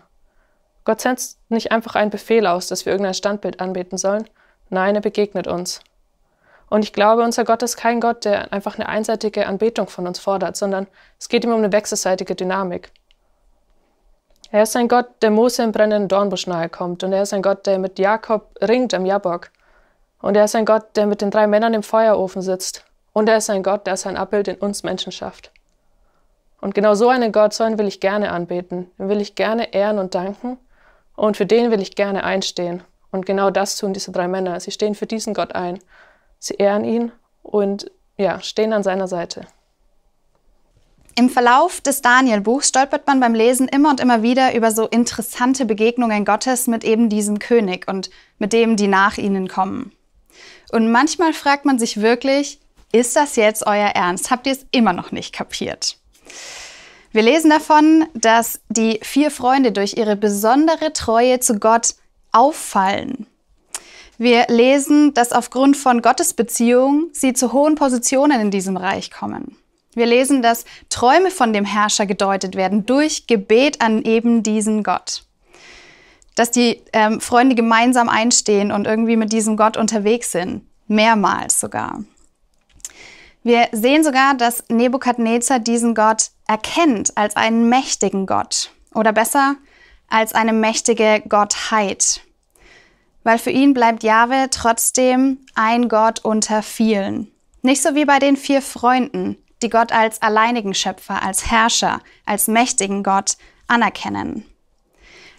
Gott 0.84 1.02
setzt 1.02 1.38
nicht 1.52 1.72
einfach 1.72 1.94
einen 1.94 2.10
Befehl 2.10 2.48
aus, 2.48 2.66
dass 2.66 2.88
wir 2.88 2.92
irgendein 2.92 3.14
Standbild 3.14 3.60
anbeten 3.60 4.00
sollen. 4.00 4.28
Nein, 4.70 4.96
er 4.96 5.02
begegnet 5.02 5.46
uns. 5.46 5.82
Und 6.72 6.84
ich 6.84 6.92
glaube, 6.92 7.22
unser 7.22 7.46
Gott 7.46 7.62
ist 7.62 7.78
kein 7.78 8.02
Gott, 8.02 8.26
der 8.26 8.52
einfach 8.52 8.80
eine 8.80 8.90
einseitige 8.90 9.46
Anbetung 9.46 9.90
von 9.90 10.08
uns 10.08 10.18
fordert, 10.18 10.58
sondern 10.58 10.88
es 11.20 11.30
geht 11.30 11.44
ihm 11.44 11.52
um 11.52 11.60
eine 11.60 11.72
wechselseitige 11.72 12.34
Dynamik. 12.34 12.92
Er 14.50 14.64
ist 14.64 14.76
ein 14.78 14.88
Gott, 14.88 15.08
der 15.22 15.32
Mose 15.32 15.64
im 15.64 15.72
brennenden 15.72 16.08
Dornbusch 16.08 16.48
nahe 16.48 16.70
kommt. 16.70 17.04
Und 17.04 17.12
er 17.12 17.24
ist 17.24 17.34
ein 17.34 17.42
Gott, 17.42 17.66
der 17.66 17.80
mit 17.80 18.00
Jakob 18.00 18.56
ringt 18.62 18.94
am 18.94 19.06
Jabok. 19.06 19.52
Und 20.22 20.38
er 20.38 20.46
ist 20.46 20.56
ein 20.56 20.66
Gott, 20.66 20.96
der 20.96 21.06
mit 21.06 21.22
den 21.22 21.32
drei 21.32 21.48
Männern 21.48 21.74
im 21.74 21.84
Feuerofen 21.84 22.42
sitzt. 22.42 22.86
Und 23.14 23.28
er 23.28 23.38
ist 23.38 23.50
ein 23.50 23.64
Gott, 23.64 23.88
der 23.88 23.98
sein 23.98 24.16
Abbild 24.16 24.48
in 24.48 24.56
uns 24.56 24.84
Menschen 24.84 25.12
schafft. 25.12 25.52
Und 26.62 26.74
genau 26.74 26.96
so 26.96 27.10
einen 27.10 27.32
Gott, 27.32 27.54
so 27.54 27.64
einen 27.64 27.78
will 27.78 27.88
ich 27.88 28.00
gerne 28.00 28.32
anbeten. 28.32 28.90
Den 28.98 29.10
will 29.10 29.22
ich 29.22 29.36
gerne 29.36 29.74
ehren 29.74 30.00
und 30.00 30.16
danken. 30.16 30.58
Und 31.16 31.38
für 31.38 31.46
den 31.46 31.72
will 31.72 31.82
ich 31.82 31.96
gerne 31.96 32.24
einstehen. 32.24 32.84
Und 33.12 33.26
genau 33.26 33.50
das 33.50 33.78
tun 33.78 33.94
diese 33.94 34.12
drei 34.12 34.28
Männer. 34.28 34.60
Sie 34.60 34.72
stehen 34.72 34.96
für 34.96 35.08
diesen 35.08 35.34
Gott 35.34 35.56
ein. 35.56 35.80
Sie 36.40 36.56
ehren 36.56 36.86
ihn 36.86 37.12
und 37.44 37.92
ja, 38.18 38.40
stehen 38.42 38.74
an 38.74 38.84
seiner 38.84 39.08
Seite. 39.08 39.42
Im 41.20 41.32
Verlauf 41.32 41.82
des 41.82 42.04
Daniel-Buchs 42.04 42.68
stolpert 42.68 43.08
man 43.08 43.20
beim 43.20 43.34
Lesen 43.34 43.68
immer 43.68 43.90
und 43.90 44.00
immer 44.00 44.22
wieder 44.22 44.54
über 44.54 44.70
so 44.70 44.86
interessante 44.86 45.66
Begegnungen 45.66 46.26
Gottes 46.26 46.68
mit 46.68 46.84
eben 46.84 47.10
diesem 47.10 47.40
König 47.40 47.88
und 47.88 48.12
mit 48.38 48.54
dem, 48.54 48.76
die 48.76 48.88
nach 48.88 49.18
ihnen 49.18 49.48
kommen. 49.48 49.92
Und 50.72 50.92
manchmal 50.92 51.34
fragt 51.34 51.66
man 51.66 51.80
sich 51.80 52.02
wirklich, 52.02 52.60
ist 52.92 53.16
das 53.16 53.36
jetzt 53.36 53.66
euer 53.66 53.88
Ernst? 53.88 54.30
Habt 54.30 54.46
ihr 54.46 54.54
es 54.54 54.68
immer 54.70 54.94
noch 54.94 55.12
nicht 55.12 55.34
kapiert? 55.34 55.98
Wir 57.12 57.24
lesen 57.24 57.50
davon, 57.50 58.06
dass 58.14 58.60
die 58.70 59.00
vier 59.02 59.32
Freunde 59.32 59.72
durch 59.72 59.98
ihre 59.98 60.18
besondere 60.18 60.94
Treue 60.94 61.40
zu 61.40 61.58
Gott 61.58 61.96
auffallen. 62.32 63.26
Wir 64.20 64.46
lesen, 64.50 65.16
dass 65.16 65.32
aufgrund 65.32 65.78
von 65.78 66.04
Gottes 66.04 66.36
Beziehung 66.36 67.10
sie 67.12 67.34
zu 67.34 67.54
hohen 67.54 67.74
Positionen 67.74 68.40
in 68.40 68.52
diesem 68.52 68.78
Reich 68.78 69.10
kommen. 69.10 69.58
Wir 69.98 70.06
lesen, 70.06 70.44
dass 70.44 70.66
Träume 70.90 71.32
von 71.32 71.54
dem 71.54 71.66
Herrscher 71.66 72.06
gedeutet 72.06 72.56
werden 72.56 72.86
durch 72.86 73.26
Gebet 73.26 73.82
an 73.82 74.04
eben 74.04 74.44
diesen 74.44 74.84
Gott. 74.84 75.24
Dass 76.36 76.52
die 76.52 76.84
ähm, 76.94 77.20
Freunde 77.20 77.56
gemeinsam 77.56 78.08
einstehen 78.08 78.72
und 78.72 78.86
irgendwie 78.86 79.16
mit 79.16 79.34
diesem 79.34 79.58
Gott 79.58 79.76
unterwegs 79.76 80.32
sind. 80.32 80.62
Mehrmals 80.86 81.60
sogar. 81.60 82.04
Wir 83.42 83.70
sehen 83.72 84.04
sogar, 84.04 84.36
dass 84.36 84.66
Nebukadnezar 84.70 85.58
diesen 85.58 85.96
Gott 85.96 86.30
erkennt 86.48 87.18
als 87.18 87.36
einen 87.36 87.68
mächtigen 87.68 88.28
Gott. 88.28 88.70
Oder 88.94 89.14
besser, 89.14 89.56
als 90.10 90.36
eine 90.36 90.54
mächtige 90.54 91.24
Gottheit. 91.28 92.22
Weil 93.24 93.40
für 93.40 93.50
ihn 93.50 93.74
bleibt 93.74 94.04
Jahwe 94.04 94.50
trotzdem 94.52 95.40
ein 95.56 95.90
Gott 95.90 96.24
unter 96.24 96.62
vielen. 96.62 97.32
Nicht 97.64 97.82
so 97.82 97.96
wie 97.96 98.06
bei 98.06 98.20
den 98.20 98.38
vier 98.38 98.62
Freunden, 98.62 99.38
die 99.62 99.70
Gott 99.70 99.92
als 99.92 100.22
alleinigen 100.22 100.74
Schöpfer, 100.74 101.22
als 101.24 101.50
Herrscher, 101.50 102.02
als 102.26 102.48
mächtigen 102.48 103.04
Gott 103.04 103.38
anerkennen. 103.68 104.46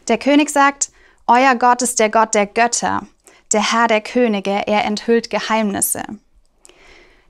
Der 0.08 0.18
König 0.18 0.50
sagt, 0.50 0.90
Euer 1.26 1.54
Gott 1.56 1.82
ist 1.82 1.98
der 1.98 2.08
Gott 2.08 2.34
der 2.34 2.46
Götter, 2.46 3.06
der 3.52 3.72
Herr 3.72 3.86
der 3.86 4.00
Könige, 4.00 4.66
er 4.66 4.84
enthüllt 4.84 5.30
Geheimnisse. 5.30 6.02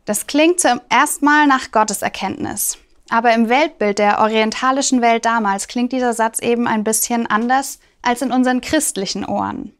Das 0.04 0.26
klingt 0.26 0.60
zum 0.60 0.80
ersten 0.88 1.24
Mal 1.24 1.46
nach 1.46 1.70
Gotteserkenntnis. 1.70 2.78
Aber 3.10 3.32
im 3.32 3.48
Weltbild 3.48 3.98
der 3.98 4.20
orientalischen 4.20 5.00
Welt 5.00 5.24
damals 5.24 5.66
klingt 5.66 5.92
dieser 5.92 6.12
Satz 6.12 6.40
eben 6.40 6.66
ein 6.66 6.84
bisschen 6.84 7.26
anders 7.26 7.80
als 8.02 8.22
in 8.22 8.32
unseren 8.32 8.60
christlichen 8.60 9.24
Ohren. 9.24 9.74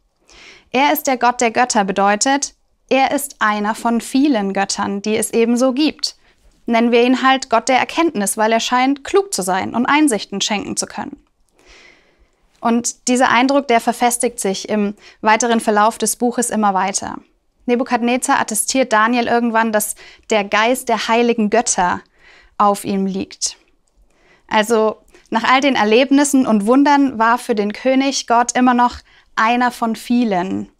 Er 0.71 0.93
ist 0.93 1.07
der 1.07 1.17
Gott 1.17 1.41
der 1.41 1.51
Götter 1.51 1.85
bedeutet, 1.85 2.55
er 2.91 3.11
ist 3.11 3.37
einer 3.39 3.75
von 3.75 4.01
vielen 4.01 4.53
Göttern, 4.53 5.03
die 5.03 5.17
es 5.17 5.31
ebenso 5.31 5.73
gibt 5.73 6.18
nennen 6.69 6.93
wir 6.93 7.03
ihn 7.03 7.23
halt 7.23 7.51
Gott 7.51 7.69
der 7.69 7.79
Erkenntnis, 7.79 8.37
weil 8.37 8.53
er 8.53 8.61
scheint 8.61 9.03
klug 9.03 9.33
zu 9.33 9.43
sein 9.43 9.75
und 9.75 9.87
Einsichten 9.87 10.41
schenken 10.41 10.77
zu 10.77 10.87
können. 10.87 11.25
Und 12.61 13.09
dieser 13.09 13.31
Eindruck, 13.31 13.69
der 13.69 13.81
verfestigt 13.81 14.41
sich 14.41 14.69
im 14.69 14.95
weiteren 15.21 15.61
Verlauf 15.61 15.97
des 15.97 16.17
Buches 16.17 16.51
immer 16.51 16.75
weiter. 16.75 17.19
Nebukadnezar 17.67 18.41
attestiert 18.41 18.93
Daniel 18.93 19.27
irgendwann, 19.27 19.73
dass 19.73 19.95
der 20.31 20.45
Geist 20.45 20.89
der 20.89 21.09
heiligen 21.09 21.51
Götter 21.51 22.01
auf 22.57 22.85
ihm 22.85 23.07
liegt. 23.07 23.57
Also 24.49 24.99
nach 25.31 25.45
all 25.45 25.61
den 25.61 25.77
Erlebnissen 25.77 26.47
und 26.47 26.67
Wundern 26.67 27.19
war 27.19 27.39
für 27.39 27.55
den 27.55 27.73
König 27.73 28.27
Gott 28.27 28.53
immer 28.53 28.75
noch 28.75 28.97
einer 29.37 29.71
von 29.71 29.95
vielen. 29.95 30.71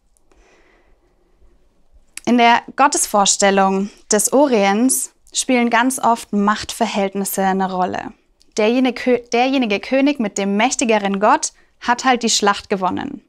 In 2.25 2.39
der 2.39 2.63
Gottesvorstellung 2.77 3.91
des 4.11 4.33
Orients 4.33 5.13
spielen 5.33 5.71
ganz 5.71 5.99
oft 5.99 6.33
Machtverhältnisse 6.33 7.43
eine 7.43 7.73
Rolle. 7.73 8.13
Derjenige, 8.57 9.25
derjenige 9.33 9.81
König 9.81 10.19
mit 10.19 10.39
dem 10.39 10.57
mächtigeren 10.57 11.21
Gott 11.21 11.53
hat 11.81 12.05
halt 12.05 12.23
die 12.23 12.31
Schlacht 12.31 12.71
gewonnen. 12.71 13.23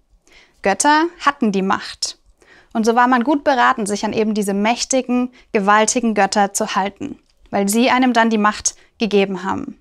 Götter 0.62 1.06
hatten 1.20 1.52
die 1.52 1.62
Macht. 1.62 2.18
Und 2.74 2.86
so 2.86 2.96
war 2.96 3.08
man 3.08 3.24
gut 3.24 3.44
beraten, 3.44 3.86
sich 3.86 4.06
an 4.06 4.14
eben 4.14 4.34
diese 4.34 4.54
mächtigen, 4.54 5.32
gewaltigen 5.54 6.14
Götter 6.14 6.54
zu 6.54 6.76
halten, 6.76 7.20
weil 7.50 7.68
sie 7.68 7.90
einem 7.90 8.14
dann 8.14 8.30
die 8.30 8.38
Macht 8.38 8.76
gegeben 9.00 9.44
haben. 9.44 9.80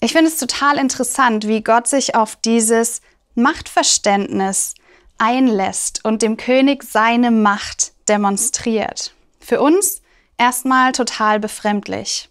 Ich 0.00 0.12
finde 0.12 0.30
es 0.30 0.38
total 0.38 0.78
interessant, 0.78 1.46
wie 1.46 1.62
Gott 1.62 1.86
sich 1.86 2.14
auf 2.16 2.36
dieses 2.36 3.02
Machtverständnis 3.34 4.74
einlässt 5.18 6.04
und 6.04 6.22
dem 6.22 6.36
König 6.36 6.82
seine 6.82 7.30
Macht 7.30 7.92
demonstriert. 8.08 9.14
Für 9.40 9.60
uns 9.60 10.01
erstmal 10.42 10.90
total 10.90 11.38
befremdlich, 11.38 12.28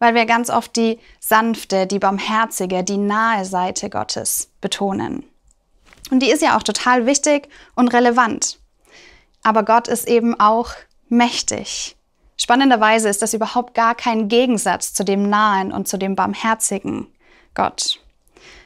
weil 0.00 0.16
wir 0.16 0.26
ganz 0.26 0.50
oft 0.50 0.74
die 0.74 0.98
sanfte, 1.20 1.86
die 1.86 2.00
barmherzige, 2.00 2.82
die 2.82 2.96
nahe 2.96 3.44
Seite 3.44 3.88
Gottes 3.88 4.50
betonen. 4.60 5.24
Und 6.10 6.20
die 6.20 6.30
ist 6.30 6.42
ja 6.42 6.56
auch 6.56 6.64
total 6.64 7.06
wichtig 7.06 7.48
und 7.76 7.92
relevant. 7.92 8.58
Aber 9.44 9.62
Gott 9.62 9.86
ist 9.86 10.08
eben 10.08 10.38
auch 10.40 10.70
mächtig. 11.08 11.96
Spannenderweise 12.36 13.08
ist 13.08 13.22
das 13.22 13.32
überhaupt 13.32 13.74
gar 13.74 13.94
kein 13.94 14.26
Gegensatz 14.26 14.92
zu 14.92 15.04
dem 15.04 15.30
nahen 15.30 15.70
und 15.70 15.86
zu 15.86 15.98
dem 15.98 16.16
barmherzigen 16.16 17.06
Gott. 17.54 18.00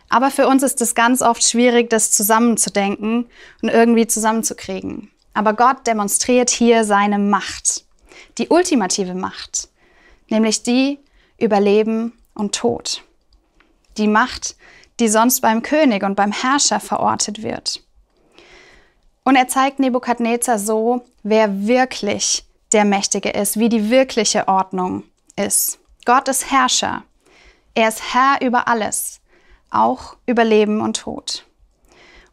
Aber 0.08 0.30
für 0.30 0.48
uns 0.48 0.62
ist 0.62 0.80
es 0.80 0.94
ganz 0.94 1.20
oft 1.20 1.44
schwierig, 1.44 1.90
das 1.90 2.12
zusammenzudenken 2.12 3.28
und 3.60 3.68
irgendwie 3.68 4.06
zusammenzukriegen. 4.06 5.10
Aber 5.34 5.52
Gott 5.52 5.86
demonstriert 5.86 6.48
hier 6.48 6.84
seine 6.84 7.18
Macht, 7.18 7.84
die 8.38 8.48
ultimative 8.48 9.14
Macht, 9.14 9.68
nämlich 10.28 10.62
die 10.62 10.98
über 11.38 11.60
Leben 11.60 12.12
und 12.34 12.54
Tod. 12.54 13.02
Die 13.96 14.08
Macht, 14.08 14.56
die 15.00 15.08
sonst 15.08 15.40
beim 15.40 15.62
König 15.62 16.02
und 16.02 16.14
beim 16.14 16.32
Herrscher 16.32 16.80
verortet 16.80 17.42
wird. 17.42 17.82
Und 19.24 19.36
er 19.36 19.48
zeigt 19.48 19.78
Nebukadnezar 19.78 20.58
so, 20.58 21.04
wer 21.22 21.66
wirklich 21.66 22.44
der 22.72 22.84
Mächtige 22.84 23.30
ist, 23.30 23.58
wie 23.58 23.68
die 23.68 23.90
wirkliche 23.90 24.48
Ordnung 24.48 25.04
ist. 25.36 25.78
Gott 26.04 26.28
ist 26.28 26.50
Herrscher. 26.50 27.04
Er 27.74 27.88
ist 27.88 28.14
Herr 28.14 28.40
über 28.40 28.68
alles, 28.68 29.20
auch 29.70 30.16
über 30.26 30.44
Leben 30.44 30.80
und 30.80 30.98
Tod. 30.98 31.46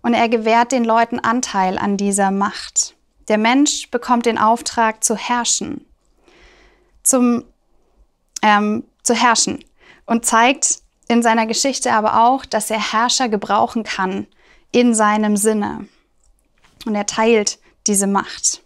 Und 0.01 0.13
er 0.13 0.29
gewährt 0.29 0.71
den 0.71 0.83
Leuten 0.83 1.19
Anteil 1.19 1.77
an 1.77 1.97
dieser 1.97 2.31
Macht. 2.31 2.95
Der 3.27 3.37
Mensch 3.37 3.89
bekommt 3.91 4.25
den 4.25 4.37
Auftrag 4.37 5.03
zu 5.03 5.15
herrschen, 5.15 5.85
zum, 7.03 7.43
ähm, 8.41 8.83
zu 9.03 9.13
herrschen 9.13 9.63
und 10.05 10.25
zeigt 10.25 10.79
in 11.07 11.23
seiner 11.23 11.45
Geschichte 11.45 11.93
aber 11.93 12.25
auch, 12.25 12.45
dass 12.45 12.69
er 12.69 12.91
Herrscher 12.91 13.29
gebrauchen 13.29 13.83
kann 13.83 14.27
in 14.71 14.93
seinem 14.93 15.37
Sinne. 15.37 15.87
Und 16.85 16.95
er 16.95 17.05
teilt 17.05 17.59
diese 17.87 18.07
Macht. 18.07 18.61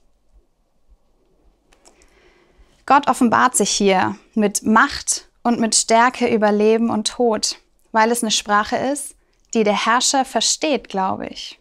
Gott 2.85 3.07
offenbart 3.07 3.55
sich 3.55 3.69
hier 3.69 4.17
mit 4.33 4.63
Macht 4.63 5.29
und 5.43 5.59
mit 5.59 5.75
Stärke 5.75 6.27
über 6.27 6.51
Leben 6.51 6.89
und 6.89 7.07
Tod, 7.07 7.57
weil 7.91 8.11
es 8.11 8.23
eine 8.23 8.31
Sprache 8.31 8.75
ist, 8.75 9.15
die 9.53 9.63
der 9.63 9.85
Herrscher 9.85 10.25
versteht, 10.25 10.89
glaube 10.89 11.27
ich. 11.27 11.60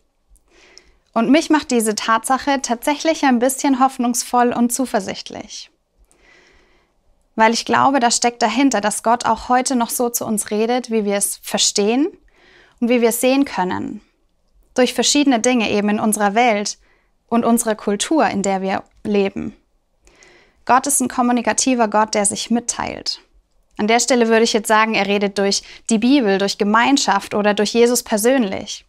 Und 1.12 1.30
mich 1.30 1.50
macht 1.50 1.70
diese 1.70 1.94
Tatsache 1.94 2.62
tatsächlich 2.62 3.24
ein 3.24 3.38
bisschen 3.38 3.80
hoffnungsvoll 3.80 4.52
und 4.52 4.72
zuversichtlich. 4.72 5.70
Weil 7.34 7.52
ich 7.52 7.64
glaube, 7.64 8.00
da 8.00 8.10
steckt 8.10 8.42
dahinter, 8.42 8.80
dass 8.80 9.02
Gott 9.02 9.26
auch 9.26 9.48
heute 9.48 9.74
noch 9.74 9.90
so 9.90 10.08
zu 10.08 10.24
uns 10.24 10.50
redet, 10.50 10.90
wie 10.90 11.04
wir 11.04 11.16
es 11.16 11.40
verstehen 11.42 12.08
und 12.80 12.88
wie 12.88 13.00
wir 13.00 13.08
es 13.08 13.20
sehen 13.20 13.44
können. 13.44 14.00
Durch 14.74 14.94
verschiedene 14.94 15.40
Dinge 15.40 15.70
eben 15.70 15.88
in 15.88 16.00
unserer 16.00 16.34
Welt 16.34 16.78
und 17.28 17.44
unserer 17.44 17.74
Kultur, 17.74 18.26
in 18.26 18.42
der 18.42 18.62
wir 18.62 18.84
leben. 19.04 19.56
Gott 20.64 20.86
ist 20.86 21.00
ein 21.00 21.08
kommunikativer 21.08 21.88
Gott, 21.88 22.14
der 22.14 22.26
sich 22.26 22.50
mitteilt. 22.50 23.20
An 23.76 23.88
der 23.88 23.98
Stelle 23.98 24.28
würde 24.28 24.44
ich 24.44 24.52
jetzt 24.52 24.68
sagen, 24.68 24.94
er 24.94 25.06
redet 25.06 25.38
durch 25.38 25.62
die 25.88 25.98
Bibel, 25.98 26.38
durch 26.38 26.58
Gemeinschaft 26.58 27.34
oder 27.34 27.54
durch 27.54 27.72
Jesus 27.72 28.02
persönlich. 28.02 28.84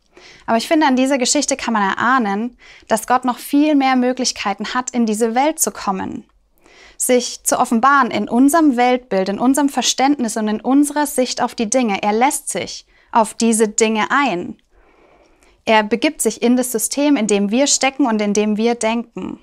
Aber 0.45 0.57
ich 0.57 0.67
finde, 0.67 0.87
an 0.87 0.95
dieser 0.95 1.17
Geschichte 1.17 1.57
kann 1.57 1.73
man 1.73 1.83
erahnen, 1.83 2.57
dass 2.87 3.07
Gott 3.07 3.25
noch 3.25 3.37
viel 3.37 3.75
mehr 3.75 3.95
Möglichkeiten 3.95 4.73
hat, 4.73 4.91
in 4.91 5.05
diese 5.05 5.35
Welt 5.35 5.59
zu 5.59 5.71
kommen, 5.71 6.25
sich 6.97 7.43
zu 7.43 7.59
offenbaren 7.59 8.11
in 8.11 8.29
unserem 8.29 8.77
Weltbild, 8.77 9.29
in 9.29 9.39
unserem 9.39 9.69
Verständnis 9.69 10.37
und 10.37 10.47
in 10.47 10.61
unserer 10.61 11.05
Sicht 11.05 11.41
auf 11.41 11.55
die 11.55 11.69
Dinge. 11.69 12.01
Er 12.03 12.13
lässt 12.13 12.49
sich 12.49 12.85
auf 13.11 13.33
diese 13.33 13.67
Dinge 13.67 14.07
ein. 14.09 14.57
Er 15.65 15.83
begibt 15.83 16.21
sich 16.21 16.41
in 16.41 16.57
das 16.57 16.71
System, 16.71 17.15
in 17.15 17.27
dem 17.27 17.51
wir 17.51 17.67
stecken 17.67 18.05
und 18.05 18.21
in 18.21 18.33
dem 18.33 18.57
wir 18.57 18.75
denken. 18.75 19.39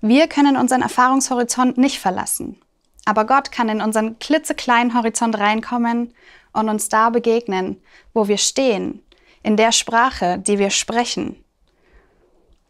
Wir 0.00 0.26
können 0.28 0.56
unseren 0.56 0.82
Erfahrungshorizont 0.82 1.78
nicht 1.78 1.98
verlassen. 1.98 2.60
Aber 3.04 3.24
Gott 3.24 3.50
kann 3.50 3.68
in 3.68 3.80
unseren 3.80 4.18
klitzekleinen 4.18 4.94
Horizont 4.94 5.38
reinkommen 5.38 6.14
und 6.52 6.68
uns 6.68 6.88
da 6.88 7.10
begegnen, 7.10 7.80
wo 8.14 8.28
wir 8.28 8.38
stehen, 8.38 9.02
in 9.42 9.56
der 9.56 9.72
Sprache, 9.72 10.38
die 10.38 10.58
wir 10.58 10.70
sprechen. 10.70 11.42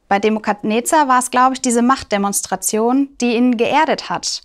Bei 0.08 0.18
Demokadnezar 0.18 1.08
war 1.08 1.18
es, 1.18 1.30
glaube 1.30 1.54
ich, 1.54 1.61
diese 1.62 1.82
Machtdemonstration, 1.82 3.16
die 3.20 3.35
ihn 3.35 3.56
geerdet 3.56 4.11
hat, 4.11 4.42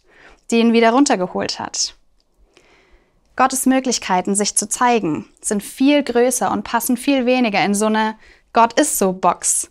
die 0.49 0.59
ihn 0.59 0.73
wieder 0.73 0.91
runtergeholt 0.91 1.59
hat. 1.59 1.95
Gottes 3.35 3.65
Möglichkeiten, 3.65 4.33
sich 4.33 4.55
zu 4.55 4.67
zeigen, 4.67 5.29
sind 5.41 5.61
viel 5.61 6.03
größer 6.03 6.51
und 6.51 6.63
passen 6.63 6.97
viel 6.97 7.25
weniger 7.25 7.63
in 7.63 7.75
so 7.75 7.85
eine 7.85 8.15
Gott 8.53 8.79
ist 8.79 8.97
so 8.97 9.13
Box, 9.13 9.69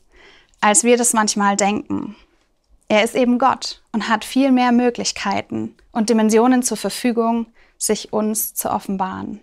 als 0.60 0.84
wir 0.84 0.96
das 0.96 1.12
manchmal 1.12 1.56
denken. 1.56 2.14
Er 2.88 3.02
ist 3.02 3.16
eben 3.16 3.38
Gott 3.38 3.82
und 3.90 4.08
hat 4.08 4.24
viel 4.24 4.52
mehr 4.52 4.70
Möglichkeiten 4.70 5.74
und 5.90 6.08
Dimensionen 6.08 6.62
zur 6.62 6.76
Verfügung, 6.76 7.46
sich 7.78 8.12
uns 8.12 8.54
zu 8.54 8.70
offenbaren. 8.70 9.40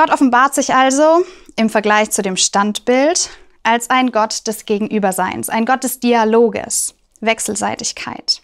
Gott 0.00 0.10
offenbart 0.10 0.54
sich 0.54 0.74
also 0.74 1.26
im 1.56 1.68
Vergleich 1.68 2.10
zu 2.10 2.22
dem 2.22 2.38
Standbild 2.38 3.28
als 3.62 3.90
ein 3.90 4.12
Gott 4.12 4.46
des 4.46 4.64
Gegenüberseins, 4.64 5.50
ein 5.50 5.66
Gott 5.66 5.84
des 5.84 6.00
Dialoges, 6.00 6.94
Wechselseitigkeit. 7.20 8.40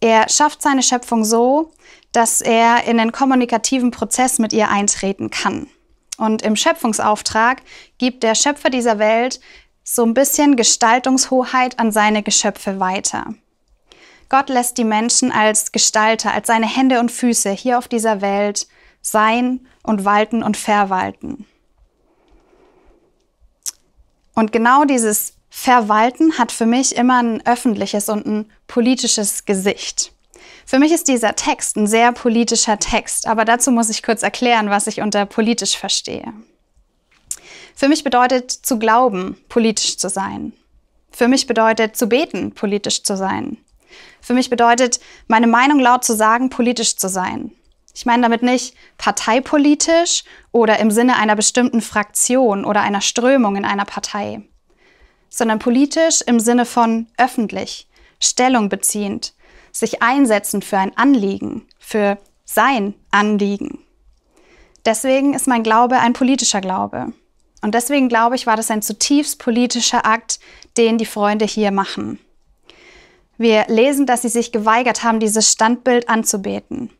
Er 0.00 0.30
schafft 0.30 0.62
seine 0.62 0.82
Schöpfung 0.82 1.26
so, 1.26 1.72
dass 2.12 2.40
er 2.40 2.84
in 2.84 2.96
den 2.96 3.12
kommunikativen 3.12 3.90
Prozess 3.90 4.38
mit 4.38 4.54
ihr 4.54 4.70
eintreten 4.70 5.28
kann. 5.28 5.66
Und 6.16 6.40
im 6.40 6.56
Schöpfungsauftrag 6.56 7.60
gibt 7.98 8.22
der 8.22 8.34
Schöpfer 8.34 8.70
dieser 8.70 8.98
Welt 8.98 9.40
so 9.84 10.04
ein 10.04 10.14
bisschen 10.14 10.56
Gestaltungshoheit 10.56 11.78
an 11.78 11.92
seine 11.92 12.22
Geschöpfe 12.22 12.80
weiter. 12.80 13.34
Gott 14.30 14.48
lässt 14.48 14.78
die 14.78 14.84
Menschen 14.84 15.32
als 15.32 15.70
Gestalter, 15.70 16.32
als 16.32 16.46
seine 16.46 16.66
Hände 16.66 16.98
und 16.98 17.12
Füße 17.12 17.50
hier 17.50 17.76
auf 17.76 17.88
dieser 17.88 18.22
Welt 18.22 18.68
sein 19.00 19.66
und 19.82 20.04
walten 20.04 20.42
und 20.42 20.56
verwalten. 20.56 21.46
Und 24.34 24.52
genau 24.52 24.84
dieses 24.84 25.34
Verwalten 25.50 26.38
hat 26.38 26.52
für 26.52 26.66
mich 26.66 26.94
immer 26.96 27.22
ein 27.22 27.44
öffentliches 27.46 28.08
und 28.08 28.26
ein 28.26 28.50
politisches 28.68 29.44
Gesicht. 29.44 30.12
Für 30.64 30.78
mich 30.78 30.92
ist 30.92 31.08
dieser 31.08 31.34
Text 31.34 31.76
ein 31.76 31.86
sehr 31.86 32.12
politischer 32.12 32.78
Text, 32.78 33.26
aber 33.26 33.44
dazu 33.44 33.72
muss 33.72 33.90
ich 33.90 34.02
kurz 34.02 34.22
erklären, 34.22 34.70
was 34.70 34.86
ich 34.86 35.00
unter 35.00 35.26
politisch 35.26 35.76
verstehe. 35.76 36.32
Für 37.74 37.88
mich 37.88 38.04
bedeutet 38.04 38.50
zu 38.50 38.78
glauben, 38.78 39.36
politisch 39.48 39.98
zu 39.98 40.08
sein. 40.08 40.52
Für 41.10 41.28
mich 41.28 41.46
bedeutet 41.46 41.96
zu 41.96 42.06
beten, 42.06 42.52
politisch 42.52 43.02
zu 43.02 43.16
sein. 43.16 43.58
Für 44.20 44.34
mich 44.34 44.50
bedeutet, 44.50 45.00
meine 45.26 45.46
Meinung 45.46 45.80
laut 45.80 46.04
zu 46.04 46.14
sagen, 46.14 46.50
politisch 46.50 46.96
zu 46.96 47.08
sein. 47.08 47.52
Ich 48.00 48.06
meine 48.06 48.22
damit 48.22 48.42
nicht 48.42 48.74
parteipolitisch 48.96 50.24
oder 50.52 50.78
im 50.78 50.90
Sinne 50.90 51.16
einer 51.16 51.36
bestimmten 51.36 51.82
Fraktion 51.82 52.64
oder 52.64 52.80
einer 52.80 53.02
Strömung 53.02 53.56
in 53.56 53.66
einer 53.66 53.84
Partei, 53.84 54.40
sondern 55.28 55.58
politisch 55.58 56.22
im 56.22 56.40
Sinne 56.40 56.64
von 56.64 57.08
öffentlich, 57.18 57.90
Stellung 58.18 58.70
beziehend, 58.70 59.34
sich 59.70 60.00
einsetzen 60.00 60.62
für 60.62 60.78
ein 60.78 60.96
Anliegen, 60.96 61.66
für 61.78 62.16
sein 62.46 62.94
Anliegen. 63.10 63.80
Deswegen 64.86 65.34
ist 65.34 65.46
mein 65.46 65.62
Glaube 65.62 65.98
ein 65.98 66.14
politischer 66.14 66.62
Glaube. 66.62 67.12
Und 67.60 67.74
deswegen 67.74 68.08
glaube 68.08 68.34
ich, 68.34 68.46
war 68.46 68.56
das 68.56 68.70
ein 68.70 68.80
zutiefst 68.80 69.38
politischer 69.38 70.06
Akt, 70.06 70.40
den 70.78 70.96
die 70.96 71.04
Freunde 71.04 71.44
hier 71.44 71.70
machen. 71.70 72.18
Wir 73.36 73.66
lesen, 73.68 74.06
dass 74.06 74.22
sie 74.22 74.30
sich 74.30 74.52
geweigert 74.52 75.02
haben, 75.02 75.20
dieses 75.20 75.52
Standbild 75.52 76.08
anzubeten. 76.08 76.90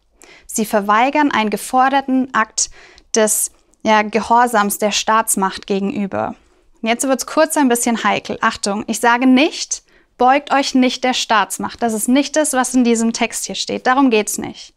Sie 0.52 0.64
verweigern 0.64 1.30
einen 1.30 1.50
geforderten 1.50 2.34
Akt 2.34 2.70
des 3.14 3.52
ja, 3.82 4.02
Gehorsams 4.02 4.78
der 4.78 4.90
Staatsmacht 4.90 5.66
gegenüber. 5.66 6.34
Jetzt 6.82 7.06
wird 7.06 7.20
es 7.20 7.26
kurz 7.26 7.56
ein 7.56 7.68
bisschen 7.68 8.02
heikel. 8.04 8.38
Achtung, 8.40 8.84
ich 8.86 9.00
sage 9.00 9.26
nicht, 9.26 9.82
beugt 10.18 10.52
euch 10.52 10.74
nicht 10.74 11.04
der 11.04 11.14
Staatsmacht. 11.14 11.82
Das 11.82 11.92
ist 11.92 12.08
nicht 12.08 12.36
das, 12.36 12.52
was 12.52 12.74
in 12.74 12.84
diesem 12.84 13.12
Text 13.12 13.46
hier 13.46 13.54
steht. 13.54 13.86
Darum 13.86 14.10
geht 14.10 14.28
es 14.28 14.38
nicht. 14.38 14.74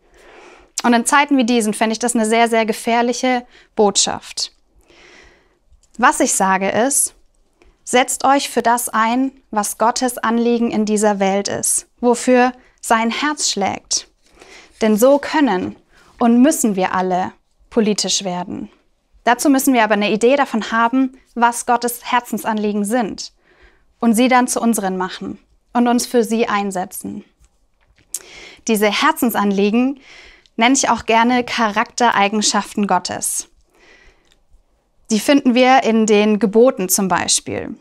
Und 0.83 0.93
in 0.93 1.05
Zeiten 1.05 1.37
wie 1.37 1.45
diesen 1.45 1.73
fände 1.73 1.93
ich 1.93 1.99
das 1.99 2.13
eine 2.13 2.25
sehr, 2.25 2.49
sehr 2.49 2.65
gefährliche 2.65 3.45
Botschaft. 3.75 4.51
Was 5.97 6.19
ich 6.19 6.33
sage 6.33 6.69
ist, 6.69 7.15
setzt 7.83 8.25
euch 8.25 8.49
für 8.49 8.61
das 8.61 8.89
ein, 8.89 9.31
was 9.49 9.77
Gottes 9.77 10.17
Anliegen 10.17 10.71
in 10.71 10.85
dieser 10.85 11.19
Welt 11.19 11.47
ist, 11.47 11.87
wofür 11.99 12.51
sein 12.81 13.09
Herz 13.11 13.49
schlägt. 13.49 14.07
Denn 14.81 14.97
so 14.97 15.17
können 15.19 15.75
und 16.19 16.41
müssen 16.41 16.75
wir 16.75 16.93
alle 16.93 17.33
politisch 17.69 18.23
werden. 18.23 18.69
Dazu 19.23 19.49
müssen 19.49 19.73
wir 19.73 19.83
aber 19.83 19.93
eine 19.93 20.11
Idee 20.11 20.35
davon 20.35 20.71
haben, 20.71 21.17
was 21.35 21.65
Gottes 21.65 22.11
Herzensanliegen 22.11 22.83
sind 22.85 23.31
und 23.99 24.13
sie 24.13 24.27
dann 24.27 24.47
zu 24.47 24.59
unseren 24.59 24.97
machen 24.97 25.39
und 25.71 25.87
uns 25.87 26.05
für 26.05 26.23
sie 26.23 26.47
einsetzen. 26.47 27.23
Diese 28.67 28.91
Herzensanliegen 28.91 29.99
nenne 30.55 30.75
ich 30.75 30.89
auch 30.89 31.05
gerne 31.05 31.43
Charaktereigenschaften 31.43 32.87
Gottes. 32.87 33.49
Die 35.09 35.19
finden 35.19 35.55
wir 35.55 35.83
in 35.83 36.05
den 36.05 36.39
Geboten 36.39 36.89
zum 36.89 37.07
Beispiel. 37.07 37.75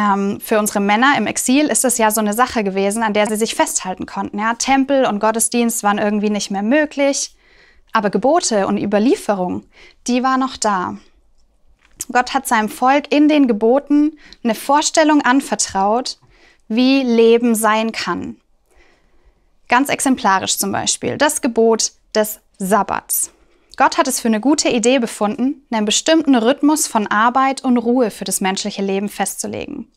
Ähm, 0.00 0.40
für 0.40 0.58
unsere 0.58 0.80
Männer 0.80 1.14
im 1.18 1.26
Exil 1.26 1.66
ist 1.66 1.84
das 1.84 1.98
ja 1.98 2.10
so 2.10 2.20
eine 2.20 2.32
Sache 2.32 2.64
gewesen, 2.64 3.02
an 3.02 3.12
der 3.12 3.26
sie 3.26 3.36
sich 3.36 3.54
festhalten 3.54 4.06
konnten. 4.06 4.38
Ja? 4.38 4.54
Tempel 4.54 5.04
und 5.04 5.20
Gottesdienst 5.20 5.82
waren 5.82 5.98
irgendwie 5.98 6.30
nicht 6.30 6.50
mehr 6.50 6.62
möglich, 6.62 7.36
aber 7.92 8.08
Gebote 8.08 8.66
und 8.66 8.78
Überlieferung, 8.78 9.64
die 10.06 10.22
war 10.22 10.38
noch 10.38 10.56
da. 10.56 10.96
Gott 12.10 12.32
hat 12.32 12.48
seinem 12.48 12.70
Volk 12.70 13.12
in 13.12 13.28
den 13.28 13.46
Geboten 13.46 14.16
eine 14.42 14.54
Vorstellung 14.54 15.20
anvertraut, 15.20 16.18
wie 16.66 17.02
Leben 17.02 17.54
sein 17.54 17.92
kann. 17.92 18.36
Ganz 19.68 19.90
exemplarisch 19.90 20.56
zum 20.56 20.72
Beispiel 20.72 21.18
das 21.18 21.42
Gebot 21.42 21.92
des 22.14 22.40
Sabbats. 22.58 23.32
Gott 23.80 23.96
hat 23.96 24.08
es 24.08 24.20
für 24.20 24.28
eine 24.28 24.40
gute 24.40 24.68
Idee 24.68 24.98
befunden, 24.98 25.66
einen 25.70 25.86
bestimmten 25.86 26.34
Rhythmus 26.34 26.86
von 26.86 27.06
Arbeit 27.06 27.64
und 27.64 27.78
Ruhe 27.78 28.10
für 28.10 28.24
das 28.24 28.42
menschliche 28.42 28.82
Leben 28.82 29.08
festzulegen. 29.08 29.90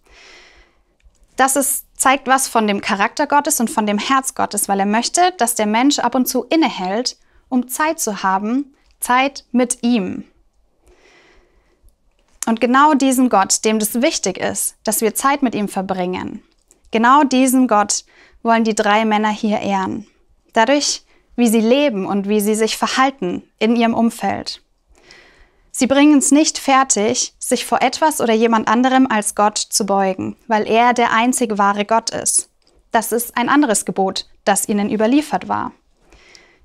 Das 1.35 1.57
ist, 1.57 1.87
zeigt 1.97 2.25
was 2.25 2.47
von 2.47 2.65
dem 2.65 2.79
Charakter 2.79 3.27
Gottes 3.27 3.59
und 3.59 3.69
von 3.69 3.85
dem 3.85 3.97
Herz 3.97 4.35
Gottes, 4.35 4.69
weil 4.69 4.79
er 4.79 4.85
möchte, 4.85 5.33
dass 5.37 5.55
der 5.55 5.65
Mensch 5.65 5.99
ab 5.99 6.15
und 6.15 6.29
zu 6.29 6.45
innehält, 6.45 7.17
um 7.49 7.67
Zeit 7.67 7.99
zu 7.99 8.23
haben, 8.23 8.73
Zeit 9.01 9.43
mit 9.51 9.79
ihm. 9.83 10.23
Und 12.47 12.61
genau 12.61 12.93
diesen 12.93 13.27
Gott, 13.27 13.65
dem 13.65 13.79
das 13.79 14.01
wichtig 14.01 14.37
ist, 14.37 14.77
dass 14.85 15.01
wir 15.01 15.13
Zeit 15.13 15.43
mit 15.43 15.55
ihm 15.55 15.67
verbringen, 15.67 16.41
genau 16.91 17.25
diesen 17.25 17.67
Gott 17.67 18.05
wollen 18.43 18.63
die 18.63 18.75
drei 18.75 19.03
Männer 19.03 19.31
hier 19.31 19.59
ehren. 19.59 20.07
Dadurch, 20.53 21.02
wie 21.35 21.47
sie 21.47 21.61
leben 21.61 22.05
und 22.05 22.27
wie 22.27 22.39
sie 22.39 22.55
sich 22.55 22.77
verhalten 22.77 23.43
in 23.59 23.75
ihrem 23.75 23.93
Umfeld. 23.93 24.61
Sie 25.71 25.87
bringen 25.87 26.19
es 26.19 26.31
nicht 26.31 26.59
fertig, 26.59 27.33
sich 27.39 27.65
vor 27.65 27.81
etwas 27.81 28.21
oder 28.21 28.33
jemand 28.33 28.67
anderem 28.67 29.07
als 29.09 29.33
Gott 29.33 29.57
zu 29.57 29.85
beugen, 29.85 30.35
weil 30.47 30.67
er 30.67 30.93
der 30.93 31.11
einzige 31.11 31.57
wahre 31.57 31.85
Gott 31.85 32.11
ist. 32.11 32.49
Das 32.91 33.11
ist 33.11 33.35
ein 33.35 33.49
anderes 33.49 33.85
Gebot, 33.85 34.27
das 34.45 34.69
ihnen 34.69 34.91
überliefert 34.91 35.47
war. 35.47 35.71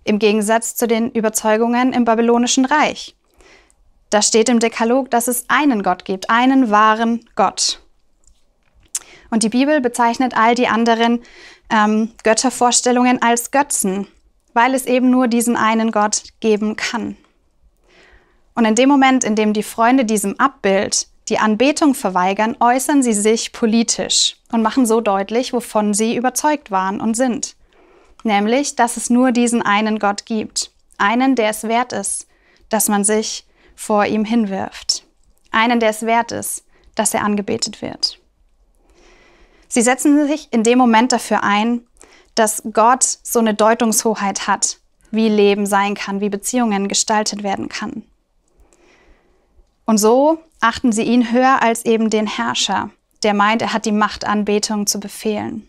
Im 0.04 0.18
Gegensatz 0.18 0.76
zu 0.76 0.86
den 0.86 1.10
Überzeugungen 1.10 1.94
im 1.94 2.04
babylonischen 2.04 2.66
Reich. 2.66 3.16
Da 4.10 4.20
steht 4.20 4.50
im 4.50 4.58
Dekalog, 4.58 5.10
dass 5.10 5.26
es 5.26 5.46
einen 5.48 5.82
Gott 5.82 6.04
gibt, 6.04 6.28
einen 6.28 6.70
wahren 6.70 7.24
Gott. 7.34 7.80
Und 9.30 9.42
die 9.42 9.50
Bibel 9.50 9.80
bezeichnet 9.80 10.34
all 10.36 10.54
die 10.54 10.68
anderen 10.68 11.22
ähm, 11.70 12.12
Göttervorstellungen 12.24 13.20
als 13.22 13.50
Götzen, 13.50 14.06
weil 14.58 14.74
es 14.74 14.86
eben 14.86 15.08
nur 15.08 15.28
diesen 15.28 15.56
einen 15.56 15.92
Gott 15.92 16.24
geben 16.40 16.74
kann. 16.74 17.16
Und 18.56 18.64
in 18.64 18.74
dem 18.74 18.88
Moment, 18.88 19.22
in 19.22 19.36
dem 19.36 19.52
die 19.52 19.62
Freunde 19.62 20.04
diesem 20.04 20.34
Abbild 20.40 21.06
die 21.28 21.38
Anbetung 21.38 21.94
verweigern, 21.94 22.56
äußern 22.58 23.00
sie 23.04 23.12
sich 23.12 23.52
politisch 23.52 24.34
und 24.50 24.62
machen 24.62 24.84
so 24.84 25.00
deutlich, 25.00 25.52
wovon 25.52 25.94
sie 25.94 26.16
überzeugt 26.16 26.72
waren 26.72 27.00
und 27.00 27.14
sind. 27.14 27.54
Nämlich, 28.24 28.74
dass 28.74 28.96
es 28.96 29.10
nur 29.10 29.30
diesen 29.30 29.62
einen 29.62 30.00
Gott 30.00 30.26
gibt. 30.26 30.72
Einen, 30.96 31.36
der 31.36 31.50
es 31.50 31.62
wert 31.62 31.92
ist, 31.92 32.26
dass 32.68 32.88
man 32.88 33.04
sich 33.04 33.46
vor 33.76 34.06
ihm 34.06 34.24
hinwirft. 34.24 35.04
Einen, 35.52 35.78
der 35.78 35.90
es 35.90 36.04
wert 36.04 36.32
ist, 36.32 36.64
dass 36.96 37.14
er 37.14 37.22
angebetet 37.22 37.80
wird. 37.80 38.18
Sie 39.68 39.82
setzen 39.82 40.26
sich 40.26 40.48
in 40.50 40.64
dem 40.64 40.78
Moment 40.78 41.12
dafür 41.12 41.44
ein, 41.44 41.82
dass 42.38 42.62
Gott 42.72 43.04
so 43.04 43.38
eine 43.38 43.54
Deutungshoheit 43.54 44.46
hat, 44.46 44.78
wie 45.10 45.28
Leben 45.28 45.66
sein 45.66 45.94
kann, 45.94 46.20
wie 46.20 46.28
Beziehungen 46.28 46.88
gestaltet 46.88 47.42
werden 47.42 47.68
kann. 47.68 48.02
Und 49.84 49.98
so 49.98 50.38
achten 50.60 50.92
sie 50.92 51.04
ihn 51.04 51.32
höher 51.32 51.62
als 51.62 51.84
eben 51.84 52.10
den 52.10 52.26
Herrscher, 52.26 52.90
der 53.22 53.34
meint, 53.34 53.62
er 53.62 53.72
hat 53.72 53.86
die 53.86 53.92
Macht, 53.92 54.26
Anbetung 54.26 54.86
zu 54.86 55.00
befehlen. 55.00 55.66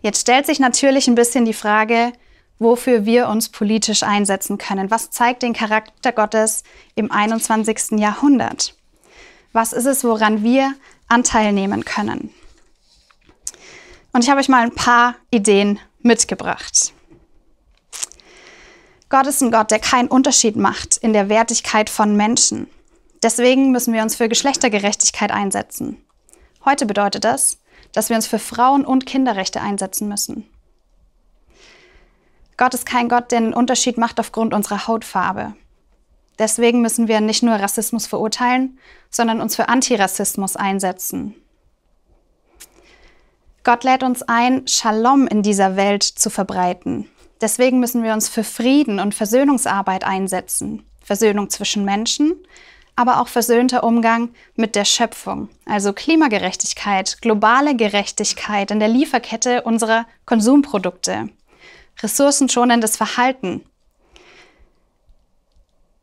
Jetzt 0.00 0.20
stellt 0.20 0.46
sich 0.46 0.60
natürlich 0.60 1.08
ein 1.08 1.16
bisschen 1.16 1.44
die 1.44 1.52
Frage, 1.52 2.12
wofür 2.60 3.04
wir 3.04 3.28
uns 3.28 3.48
politisch 3.48 4.02
einsetzen 4.02 4.58
können. 4.58 4.90
Was 4.90 5.10
zeigt 5.10 5.42
den 5.42 5.52
Charakter 5.52 6.12
Gottes 6.12 6.62
im 6.94 7.10
21. 7.10 7.98
Jahrhundert? 7.98 8.74
Was 9.52 9.72
ist 9.72 9.86
es, 9.86 10.04
woran 10.04 10.42
wir 10.44 10.74
Anteil 11.08 11.52
nehmen 11.52 11.84
können. 11.84 12.32
Und 14.18 14.24
ich 14.24 14.30
habe 14.30 14.40
euch 14.40 14.48
mal 14.48 14.64
ein 14.64 14.74
paar 14.74 15.14
Ideen 15.30 15.78
mitgebracht. 16.00 16.92
Gott 19.08 19.28
ist 19.28 19.40
ein 19.42 19.52
Gott, 19.52 19.70
der 19.70 19.78
keinen 19.78 20.08
Unterschied 20.08 20.56
macht 20.56 20.96
in 20.96 21.12
der 21.12 21.28
Wertigkeit 21.28 21.88
von 21.88 22.16
Menschen. 22.16 22.68
Deswegen 23.22 23.70
müssen 23.70 23.94
wir 23.94 24.02
uns 24.02 24.16
für 24.16 24.28
Geschlechtergerechtigkeit 24.28 25.30
einsetzen. 25.30 26.04
Heute 26.64 26.84
bedeutet 26.84 27.22
das, 27.22 27.58
dass 27.92 28.08
wir 28.08 28.16
uns 28.16 28.26
für 28.26 28.40
Frauen- 28.40 28.84
und 28.84 29.06
Kinderrechte 29.06 29.60
einsetzen 29.60 30.08
müssen. 30.08 30.50
Gott 32.56 32.74
ist 32.74 32.86
kein 32.86 33.08
Gott, 33.08 33.30
der 33.30 33.38
einen 33.38 33.54
Unterschied 33.54 33.98
macht 33.98 34.18
aufgrund 34.18 34.52
unserer 34.52 34.88
Hautfarbe. 34.88 35.54
Deswegen 36.40 36.80
müssen 36.80 37.06
wir 37.06 37.20
nicht 37.20 37.44
nur 37.44 37.54
Rassismus 37.54 38.08
verurteilen, 38.08 38.80
sondern 39.10 39.40
uns 39.40 39.54
für 39.54 39.68
Antirassismus 39.68 40.56
einsetzen. 40.56 41.36
Gott 43.68 43.84
lädt 43.84 44.02
uns 44.02 44.22
ein, 44.22 44.66
Shalom 44.66 45.26
in 45.26 45.42
dieser 45.42 45.76
Welt 45.76 46.02
zu 46.02 46.30
verbreiten. 46.30 47.06
Deswegen 47.42 47.80
müssen 47.80 48.02
wir 48.02 48.14
uns 48.14 48.26
für 48.26 48.42
Frieden 48.42 48.98
und 48.98 49.14
Versöhnungsarbeit 49.14 50.04
einsetzen. 50.04 50.86
Versöhnung 51.04 51.50
zwischen 51.50 51.84
Menschen, 51.84 52.34
aber 52.96 53.20
auch 53.20 53.28
versöhnter 53.28 53.84
Umgang 53.84 54.30
mit 54.56 54.74
der 54.74 54.86
Schöpfung, 54.86 55.50
also 55.66 55.92
Klimagerechtigkeit, 55.92 57.20
globale 57.20 57.76
Gerechtigkeit 57.76 58.70
in 58.70 58.78
der 58.78 58.88
Lieferkette 58.88 59.60
unserer 59.60 60.06
Konsumprodukte, 60.24 61.28
ressourcenschonendes 62.02 62.96
Verhalten, 62.96 63.66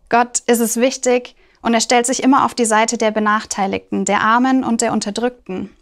Gott 0.09 0.43
ist 0.45 0.59
es 0.59 0.77
wichtig 0.77 1.35
und 1.63 1.73
er 1.73 1.81
stellt 1.81 2.05
sich 2.05 2.21
immer 2.21 2.45
auf 2.45 2.53
die 2.53 2.65
Seite 2.65 2.99
der 2.99 3.09
Benachteiligten, 3.09 4.05
der 4.05 4.21
Armen 4.21 4.63
und 4.63 4.81
der 4.81 4.93
Unterdrückten. 4.93 5.74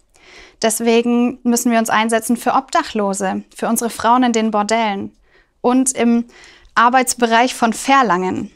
Deswegen 0.64 1.40
müssen 1.44 1.72
wir 1.72 1.80
uns 1.80 1.90
einsetzen 1.90 2.38
für 2.38 2.54
Obdachlose, 2.54 3.44
für 3.54 3.68
unsere 3.68 3.90
Frauen 3.90 4.24
in 4.24 4.32
den 4.32 4.50
Bordellen 4.50 5.16
und 5.60 5.92
im 5.92 6.26
Arbeitsbereich 6.74 7.54
von 7.54 7.74
Verlangen, 7.74 8.50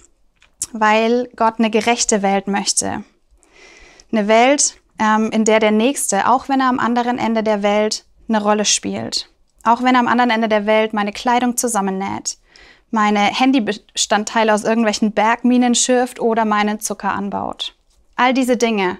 weil 0.72 1.30
Gott 1.36 1.56
eine 1.60 1.70
gerechte 1.70 2.22
Welt 2.22 2.48
möchte. 2.48 3.04
Eine 4.12 4.30
Welt, 4.30 4.78
ähm, 5.00 5.32
in 5.32 5.44
der 5.44 5.60
der 5.60 5.72
Nächste, 5.72 6.30
auch 6.30 6.48
wenn 6.48 6.62
er 6.62 6.70
am 6.70 6.80
anderen 6.80 7.20
Ende 7.20 7.44
der 7.44 7.62
Welt 7.62 8.06
eine 8.30 8.42
Rolle 8.42 8.66
spielt, 8.66 9.30
auch 9.64 9.84
wenn 9.84 9.96
er 9.96 10.00
am 10.00 10.08
anderen 10.08 10.32
Ende 10.32 10.48
der 10.48 10.66
Welt 10.66 10.94
meine 10.94 11.12
Kleidung 11.12 11.58
zusammennäht, 11.58 12.38
meine 12.90 13.20
Handybestandteile 13.20 14.54
aus 14.54 14.64
irgendwelchen 14.64 15.12
Bergminen 15.12 15.76
schürft 15.76 16.22
oder 16.22 16.46
meinen 16.46 16.80
Zucker 16.80 17.12
anbaut. 17.12 17.76
All 18.16 18.34
diese 18.34 18.56
Dinge, 18.56 18.98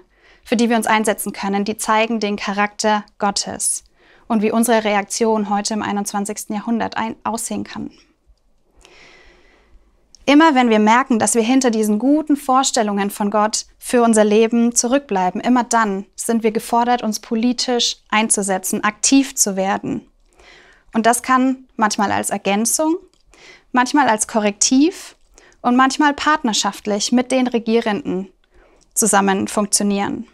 für 0.48 0.56
die 0.56 0.70
wir 0.70 0.78
uns 0.78 0.86
einsetzen 0.86 1.34
können, 1.34 1.66
die 1.66 1.76
zeigen 1.76 2.20
den 2.20 2.36
Charakter 2.36 3.04
Gottes 3.18 3.84
und 4.28 4.40
wie 4.40 4.50
unsere 4.50 4.82
Reaktion 4.82 5.50
heute 5.50 5.74
im 5.74 5.82
21. 5.82 6.48
Jahrhundert 6.48 6.94
aussehen 7.22 7.64
kann. 7.64 7.90
Immer 10.24 10.54
wenn 10.54 10.70
wir 10.70 10.78
merken, 10.78 11.18
dass 11.18 11.34
wir 11.34 11.42
hinter 11.42 11.70
diesen 11.70 11.98
guten 11.98 12.34
Vorstellungen 12.34 13.10
von 13.10 13.30
Gott 13.30 13.66
für 13.78 14.02
unser 14.02 14.24
Leben 14.24 14.74
zurückbleiben, 14.74 15.42
immer 15.42 15.64
dann 15.64 16.06
sind 16.16 16.42
wir 16.42 16.50
gefordert, 16.50 17.02
uns 17.02 17.20
politisch 17.20 17.98
einzusetzen, 18.08 18.82
aktiv 18.82 19.34
zu 19.34 19.54
werden. 19.54 20.08
Und 20.94 21.04
das 21.04 21.22
kann 21.22 21.66
manchmal 21.76 22.10
als 22.10 22.30
Ergänzung, 22.30 22.96
manchmal 23.72 24.08
als 24.08 24.26
Korrektiv 24.26 25.14
und 25.60 25.76
manchmal 25.76 26.14
partnerschaftlich 26.14 27.12
mit 27.12 27.32
den 27.32 27.48
Regierenden 27.48 28.32
zusammen 28.94 29.46
funktionieren. 29.46 30.26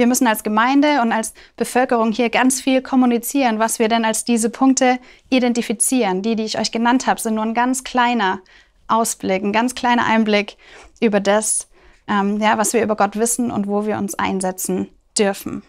Wir 0.00 0.06
müssen 0.06 0.26
als 0.26 0.42
Gemeinde 0.42 1.02
und 1.02 1.12
als 1.12 1.34
Bevölkerung 1.58 2.10
hier 2.10 2.30
ganz 2.30 2.62
viel 2.62 2.80
kommunizieren, 2.80 3.58
was 3.58 3.78
wir 3.78 3.88
denn 3.88 4.06
als 4.06 4.24
diese 4.24 4.48
Punkte 4.48 4.98
identifizieren. 5.28 6.22
Die, 6.22 6.36
die 6.36 6.44
ich 6.44 6.58
euch 6.58 6.72
genannt 6.72 7.06
habe, 7.06 7.20
sind 7.20 7.34
nur 7.34 7.44
ein 7.44 7.52
ganz 7.52 7.84
kleiner 7.84 8.40
Ausblick, 8.88 9.42
ein 9.42 9.52
ganz 9.52 9.74
kleiner 9.74 10.06
Einblick 10.06 10.56
über 11.02 11.20
das, 11.20 11.68
ähm, 12.08 12.40
ja, 12.40 12.56
was 12.56 12.72
wir 12.72 12.82
über 12.82 12.96
Gott 12.96 13.16
wissen 13.16 13.50
und 13.50 13.66
wo 13.68 13.84
wir 13.84 13.98
uns 13.98 14.14
einsetzen 14.14 14.88
dürfen. 15.18 15.62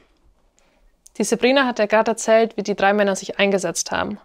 Die 1.17 1.25
Sabrina 1.25 1.65
hat 1.65 1.79
ja 1.79 1.85
gerade 1.85 2.11
erzählt, 2.11 2.55
wie 2.55 2.63
die 2.63 2.77
drei 2.77 2.93
Männer 2.93 3.17
sich 3.17 3.37
eingesetzt 3.37 3.91
haben. 3.91 4.17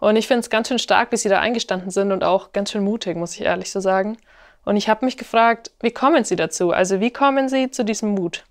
Und 0.00 0.16
ich 0.16 0.26
finde 0.26 0.40
es 0.40 0.50
ganz 0.50 0.66
schön 0.66 0.80
stark, 0.80 1.12
wie 1.12 1.16
sie 1.18 1.28
da 1.28 1.38
eingestanden 1.38 1.92
sind 1.92 2.10
und 2.10 2.24
auch 2.24 2.50
ganz 2.50 2.72
schön 2.72 2.82
mutig, 2.82 3.16
muss 3.16 3.36
ich 3.36 3.42
ehrlich 3.42 3.70
so 3.70 3.78
sagen. 3.78 4.16
Und 4.64 4.74
ich 4.74 4.88
habe 4.88 5.04
mich 5.04 5.16
gefragt, 5.16 5.70
wie 5.80 5.92
kommen 5.92 6.24
sie 6.24 6.34
dazu? 6.34 6.72
Also 6.72 6.98
wie 6.98 7.12
kommen 7.12 7.48
sie 7.48 7.70
zu 7.70 7.84
diesem 7.84 8.16
Mut? 8.16 8.42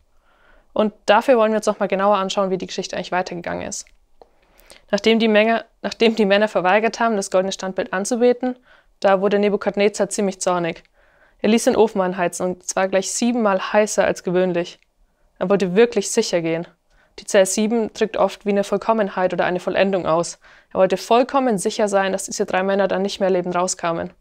Und 0.73 0.93
dafür 1.05 1.37
wollen 1.37 1.51
wir 1.51 1.57
uns 1.57 1.65
noch 1.65 1.79
mal 1.79 1.87
genauer 1.87 2.17
anschauen, 2.17 2.51
wie 2.51 2.57
die 2.57 2.67
Geschichte 2.67 2.95
eigentlich 2.95 3.11
weitergegangen 3.11 3.67
ist. 3.67 3.85
Nachdem 4.91 5.19
die, 5.19 5.27
Menge, 5.27 5.65
nachdem 5.81 6.15
die 6.15 6.25
Männer 6.25 6.47
verweigert 6.47 6.99
haben, 6.99 7.15
das 7.15 7.31
goldene 7.31 7.51
Standbild 7.51 7.93
anzubeten, 7.93 8.55
da 8.99 9.21
wurde 9.21 9.39
Nebukadnezar 9.39 10.09
ziemlich 10.09 10.41
zornig. 10.41 10.83
Er 11.41 11.49
ließ 11.49 11.65
den 11.65 11.75
Ofen 11.75 12.01
anheizen 12.01 12.45
und 12.45 12.63
zwar 12.63 12.87
gleich 12.87 13.11
siebenmal 13.11 13.73
heißer 13.73 14.03
als 14.03 14.23
gewöhnlich. 14.23 14.79
Er 15.37 15.49
wollte 15.49 15.75
wirklich 15.75 16.11
sicher 16.11 16.41
gehen. 16.41 16.67
Die 17.19 17.25
Zahl 17.25 17.45
7 17.45 17.93
drückt 17.93 18.17
oft 18.17 18.45
wie 18.45 18.49
eine 18.49 18.63
Vollkommenheit 18.63 19.33
oder 19.33 19.45
eine 19.45 19.59
Vollendung 19.59 20.05
aus. 20.05 20.39
Er 20.71 20.79
wollte 20.79 20.97
vollkommen 20.97 21.57
sicher 21.57 21.87
sein, 21.87 22.11
dass 22.11 22.25
diese 22.25 22.45
drei 22.45 22.63
Männer 22.63 22.87
dann 22.87 23.01
nicht 23.01 23.19
mehr 23.19 23.29
lebend 23.29 23.55
rauskamen. 23.55 24.11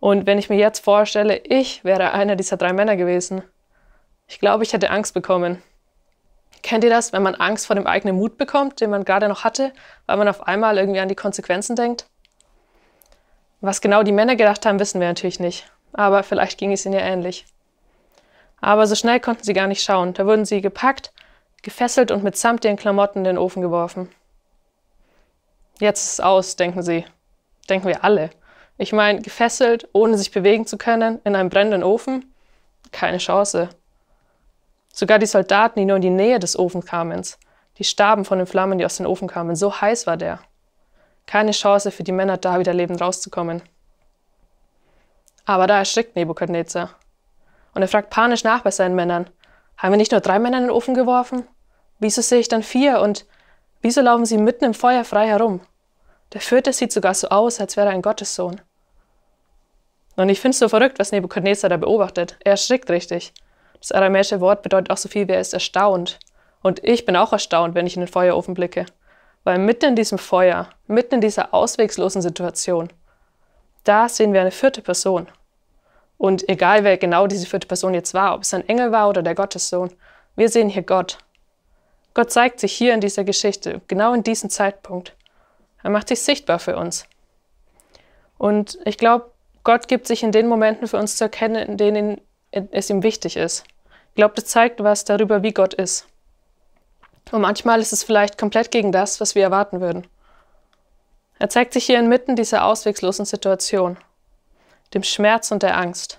Und 0.00 0.26
wenn 0.26 0.38
ich 0.38 0.50
mir 0.50 0.56
jetzt 0.56 0.80
vorstelle, 0.80 1.36
ich 1.36 1.84
wäre 1.84 2.12
einer 2.12 2.36
dieser 2.36 2.56
drei 2.56 2.72
Männer 2.72 2.96
gewesen, 2.96 3.42
ich 4.28 4.40
glaube, 4.40 4.64
ich 4.64 4.72
hätte 4.72 4.90
Angst 4.90 5.14
bekommen. 5.14 5.62
Kennt 6.62 6.84
ihr 6.84 6.90
das, 6.90 7.12
wenn 7.12 7.22
man 7.22 7.34
Angst 7.34 7.66
vor 7.66 7.76
dem 7.76 7.86
eigenen 7.86 8.16
Mut 8.16 8.38
bekommt, 8.38 8.80
den 8.80 8.90
man 8.90 9.04
gerade 9.04 9.28
noch 9.28 9.44
hatte, 9.44 9.72
weil 10.06 10.16
man 10.16 10.28
auf 10.28 10.46
einmal 10.46 10.78
irgendwie 10.78 11.00
an 11.00 11.08
die 11.08 11.16
Konsequenzen 11.16 11.76
denkt? 11.76 12.06
Was 13.60 13.80
genau 13.80 14.02
die 14.02 14.12
Männer 14.12 14.36
gedacht 14.36 14.64
haben, 14.66 14.78
wissen 14.78 15.00
wir 15.00 15.08
natürlich 15.08 15.40
nicht. 15.40 15.70
Aber 15.92 16.22
vielleicht 16.22 16.58
ging 16.58 16.72
es 16.72 16.84
ihnen 16.84 16.94
ja 16.94 17.00
ähnlich. 17.00 17.46
Aber 18.60 18.86
so 18.86 18.94
schnell 18.94 19.20
konnten 19.20 19.44
sie 19.44 19.52
gar 19.52 19.66
nicht 19.66 19.82
schauen. 19.82 20.14
Da 20.14 20.24
wurden 20.24 20.44
sie 20.44 20.60
gepackt, 20.60 21.12
gefesselt 21.62 22.10
und 22.10 22.22
mitsamt 22.22 22.64
ihren 22.64 22.76
Klamotten 22.76 23.18
in 23.18 23.24
den 23.24 23.38
Ofen 23.38 23.60
geworfen. 23.60 24.08
Jetzt 25.80 26.04
ist 26.04 26.12
es 26.14 26.20
aus, 26.20 26.56
denken 26.56 26.82
sie. 26.82 27.04
Denken 27.68 27.88
wir 27.88 28.04
alle. 28.04 28.30
Ich 28.78 28.92
meine, 28.92 29.20
gefesselt, 29.20 29.88
ohne 29.92 30.16
sich 30.16 30.30
bewegen 30.30 30.66
zu 30.66 30.78
können, 30.78 31.20
in 31.24 31.34
einem 31.36 31.50
brennenden 31.50 31.84
Ofen? 31.84 32.32
Keine 32.92 33.18
Chance. 33.18 33.68
Sogar 34.92 35.18
die 35.18 35.26
Soldaten, 35.26 35.80
die 35.80 35.86
nur 35.86 35.96
in 35.96 36.02
die 36.02 36.10
Nähe 36.10 36.38
des 36.38 36.58
Ofens 36.58 36.86
kamen, 36.86 37.22
die 37.78 37.84
starben 37.84 38.24
von 38.24 38.38
den 38.38 38.46
Flammen, 38.46 38.78
die 38.78 38.84
aus 38.84 38.98
dem 38.98 39.06
Ofen 39.06 39.26
kamen. 39.26 39.56
So 39.56 39.80
heiß 39.80 40.06
war 40.06 40.18
der. 40.18 40.40
Keine 41.26 41.52
Chance 41.52 41.90
für 41.90 42.02
die 42.02 42.12
Männer, 42.12 42.36
da 42.36 42.58
wieder 42.58 42.74
lebend 42.74 43.00
rauszukommen. 43.00 43.62
Aber 45.46 45.66
da 45.66 45.78
erschrickt 45.78 46.14
Nebukadnezar. 46.14 46.90
Und 47.74 47.82
er 47.82 47.88
fragt 47.88 48.10
panisch 48.10 48.44
nach 48.44 48.62
bei 48.62 48.70
seinen 48.70 48.94
Männern. 48.94 49.30
Haben 49.78 49.92
wir 49.92 49.96
nicht 49.96 50.12
nur 50.12 50.20
drei 50.20 50.38
Männer 50.38 50.58
in 50.58 50.64
den 50.64 50.70
Ofen 50.70 50.94
geworfen? 50.94 51.46
Wieso 51.98 52.20
sehe 52.20 52.40
ich 52.40 52.48
dann 52.48 52.62
vier 52.62 53.00
und 53.00 53.26
wieso 53.80 54.02
laufen 54.02 54.26
sie 54.26 54.36
mitten 54.36 54.64
im 54.64 54.74
Feuer 54.74 55.04
frei 55.04 55.26
herum? 55.26 55.60
Der 56.34 56.40
vierte 56.40 56.72
sieht 56.72 56.92
sogar 56.92 57.14
so 57.14 57.28
aus, 57.28 57.60
als 57.60 57.76
wäre 57.76 57.88
er 57.88 57.94
ein 57.94 58.02
Gottessohn. 58.02 58.60
Und 60.16 60.28
ich 60.28 60.40
finde 60.40 60.50
es 60.50 60.58
so 60.58 60.68
verrückt, 60.68 60.98
was 60.98 61.12
Nebukadnezar 61.12 61.70
da 61.70 61.78
beobachtet. 61.78 62.36
Er 62.44 62.52
erschrickt 62.52 62.90
richtig. 62.90 63.32
Das 63.82 63.90
aramäische 63.90 64.40
Wort 64.40 64.62
bedeutet 64.62 64.92
auch 64.92 64.96
so 64.96 65.08
viel 65.08 65.26
wie 65.26 65.32
er 65.32 65.40
ist 65.40 65.52
erstaunt. 65.52 66.20
Und 66.62 66.84
ich 66.84 67.04
bin 67.04 67.16
auch 67.16 67.32
erstaunt, 67.32 67.74
wenn 67.74 67.84
ich 67.84 67.96
in 67.96 68.02
den 68.02 68.08
Feuerofen 68.08 68.54
blicke. 68.54 68.86
Weil 69.42 69.58
mitten 69.58 69.86
in 69.86 69.96
diesem 69.96 70.18
Feuer, 70.18 70.68
mitten 70.86 71.16
in 71.16 71.20
dieser 71.20 71.52
auswegslosen 71.52 72.22
Situation, 72.22 72.90
da 73.82 74.08
sehen 74.08 74.32
wir 74.32 74.40
eine 74.40 74.52
vierte 74.52 74.82
Person. 74.82 75.26
Und 76.16 76.48
egal 76.48 76.84
wer 76.84 76.96
genau 76.96 77.26
diese 77.26 77.46
vierte 77.46 77.66
Person 77.66 77.92
jetzt 77.92 78.14
war, 78.14 78.36
ob 78.36 78.42
es 78.42 78.54
ein 78.54 78.68
Engel 78.68 78.92
war 78.92 79.08
oder 79.08 79.24
der 79.24 79.34
Gottessohn, 79.34 79.92
wir 80.36 80.48
sehen 80.48 80.68
hier 80.68 80.84
Gott. 80.84 81.18
Gott 82.14 82.30
zeigt 82.30 82.60
sich 82.60 82.72
hier 82.72 82.94
in 82.94 83.00
dieser 83.00 83.24
Geschichte, 83.24 83.80
genau 83.88 84.14
in 84.14 84.22
diesem 84.22 84.48
Zeitpunkt. 84.48 85.16
Er 85.82 85.90
macht 85.90 86.06
sich 86.06 86.22
sichtbar 86.22 86.60
für 86.60 86.76
uns. 86.76 87.06
Und 88.38 88.78
ich 88.84 88.96
glaube, 88.96 89.32
Gott 89.64 89.88
gibt 89.88 90.06
sich 90.06 90.22
in 90.22 90.30
den 90.30 90.46
Momenten 90.46 90.86
für 90.86 90.98
uns 90.98 91.16
zu 91.16 91.24
erkennen, 91.24 91.56
in 91.56 91.76
denen 91.76 92.20
es 92.52 92.90
ihm 92.90 93.02
wichtig 93.02 93.36
ist. 93.36 93.64
Ich 94.12 94.16
glaube, 94.16 94.34
das 94.34 94.44
zeigt 94.44 94.82
was 94.82 95.06
darüber, 95.06 95.42
wie 95.42 95.54
Gott 95.54 95.72
ist. 95.72 96.06
Und 97.30 97.40
manchmal 97.40 97.80
ist 97.80 97.94
es 97.94 98.04
vielleicht 98.04 98.36
komplett 98.36 98.70
gegen 98.70 98.92
das, 98.92 99.20
was 99.22 99.34
wir 99.34 99.42
erwarten 99.42 99.80
würden. 99.80 100.06
Er 101.38 101.48
zeigt 101.48 101.72
sich 101.72 101.86
hier 101.86 101.98
inmitten 101.98 102.36
dieser 102.36 102.66
ausweglosen 102.66 103.24
Situation, 103.24 103.96
dem 104.92 105.02
Schmerz 105.02 105.50
und 105.50 105.62
der 105.62 105.78
Angst. 105.78 106.18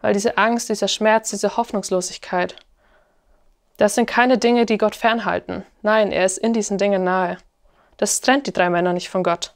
Weil 0.00 0.12
diese 0.12 0.36
Angst, 0.38 0.68
dieser 0.70 0.88
Schmerz, 0.88 1.30
diese 1.30 1.56
Hoffnungslosigkeit, 1.56 2.56
das 3.76 3.94
sind 3.94 4.06
keine 4.06 4.36
Dinge, 4.36 4.66
die 4.66 4.76
Gott 4.76 4.96
fernhalten. 4.96 5.64
Nein, 5.82 6.10
er 6.10 6.24
ist 6.24 6.38
in 6.38 6.52
diesen 6.52 6.78
Dingen 6.78 7.04
nahe. 7.04 7.38
Das 7.96 8.20
trennt 8.20 8.48
die 8.48 8.52
drei 8.52 8.70
Männer 8.70 8.92
nicht 8.92 9.08
von 9.08 9.22
Gott. 9.22 9.54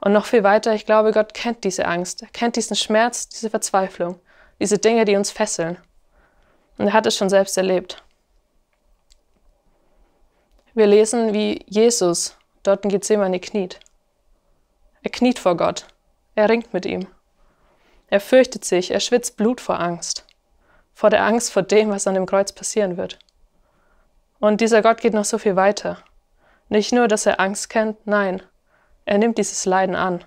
Und 0.00 0.12
noch 0.12 0.26
viel 0.26 0.44
weiter, 0.44 0.72
ich 0.72 0.86
glaube, 0.86 1.10
Gott 1.10 1.34
kennt 1.34 1.64
diese 1.64 1.86
Angst, 1.86 2.22
er 2.22 2.28
kennt 2.28 2.54
diesen 2.54 2.76
Schmerz, 2.76 3.28
diese 3.28 3.50
Verzweiflung, 3.50 4.20
diese 4.60 4.78
Dinge, 4.78 5.04
die 5.04 5.16
uns 5.16 5.32
fesseln. 5.32 5.78
Und 6.78 6.88
er 6.88 6.92
hat 6.92 7.06
es 7.06 7.16
schon 7.16 7.28
selbst 7.28 7.56
erlebt. 7.56 8.02
Wir 10.74 10.86
lesen, 10.86 11.34
wie 11.34 11.64
Jesus 11.66 12.36
dort 12.62 12.84
in 12.84 12.90
Gethsemane 12.90 13.40
kniet. 13.40 13.80
Er 15.02 15.10
kniet 15.10 15.38
vor 15.38 15.56
Gott. 15.56 15.86
Er 16.34 16.48
ringt 16.48 16.72
mit 16.72 16.86
ihm. 16.86 17.06
Er 18.08 18.20
fürchtet 18.20 18.64
sich, 18.64 18.90
er 18.90 19.00
schwitzt 19.00 19.36
Blut 19.36 19.60
vor 19.60 19.78
Angst. 19.80 20.24
Vor 20.94 21.10
der 21.10 21.24
Angst 21.24 21.52
vor 21.52 21.62
dem, 21.62 21.90
was 21.90 22.06
an 22.06 22.14
dem 22.14 22.26
Kreuz 22.26 22.52
passieren 22.52 22.96
wird. 22.96 23.18
Und 24.38 24.60
dieser 24.60 24.82
Gott 24.82 25.00
geht 25.00 25.14
noch 25.14 25.24
so 25.24 25.38
viel 25.38 25.56
weiter. 25.56 25.98
Nicht 26.68 26.92
nur, 26.92 27.08
dass 27.08 27.26
er 27.26 27.40
Angst 27.40 27.68
kennt, 27.68 28.06
nein, 28.06 28.42
er 29.04 29.18
nimmt 29.18 29.38
dieses 29.38 29.64
Leiden 29.64 29.96
an. 29.96 30.24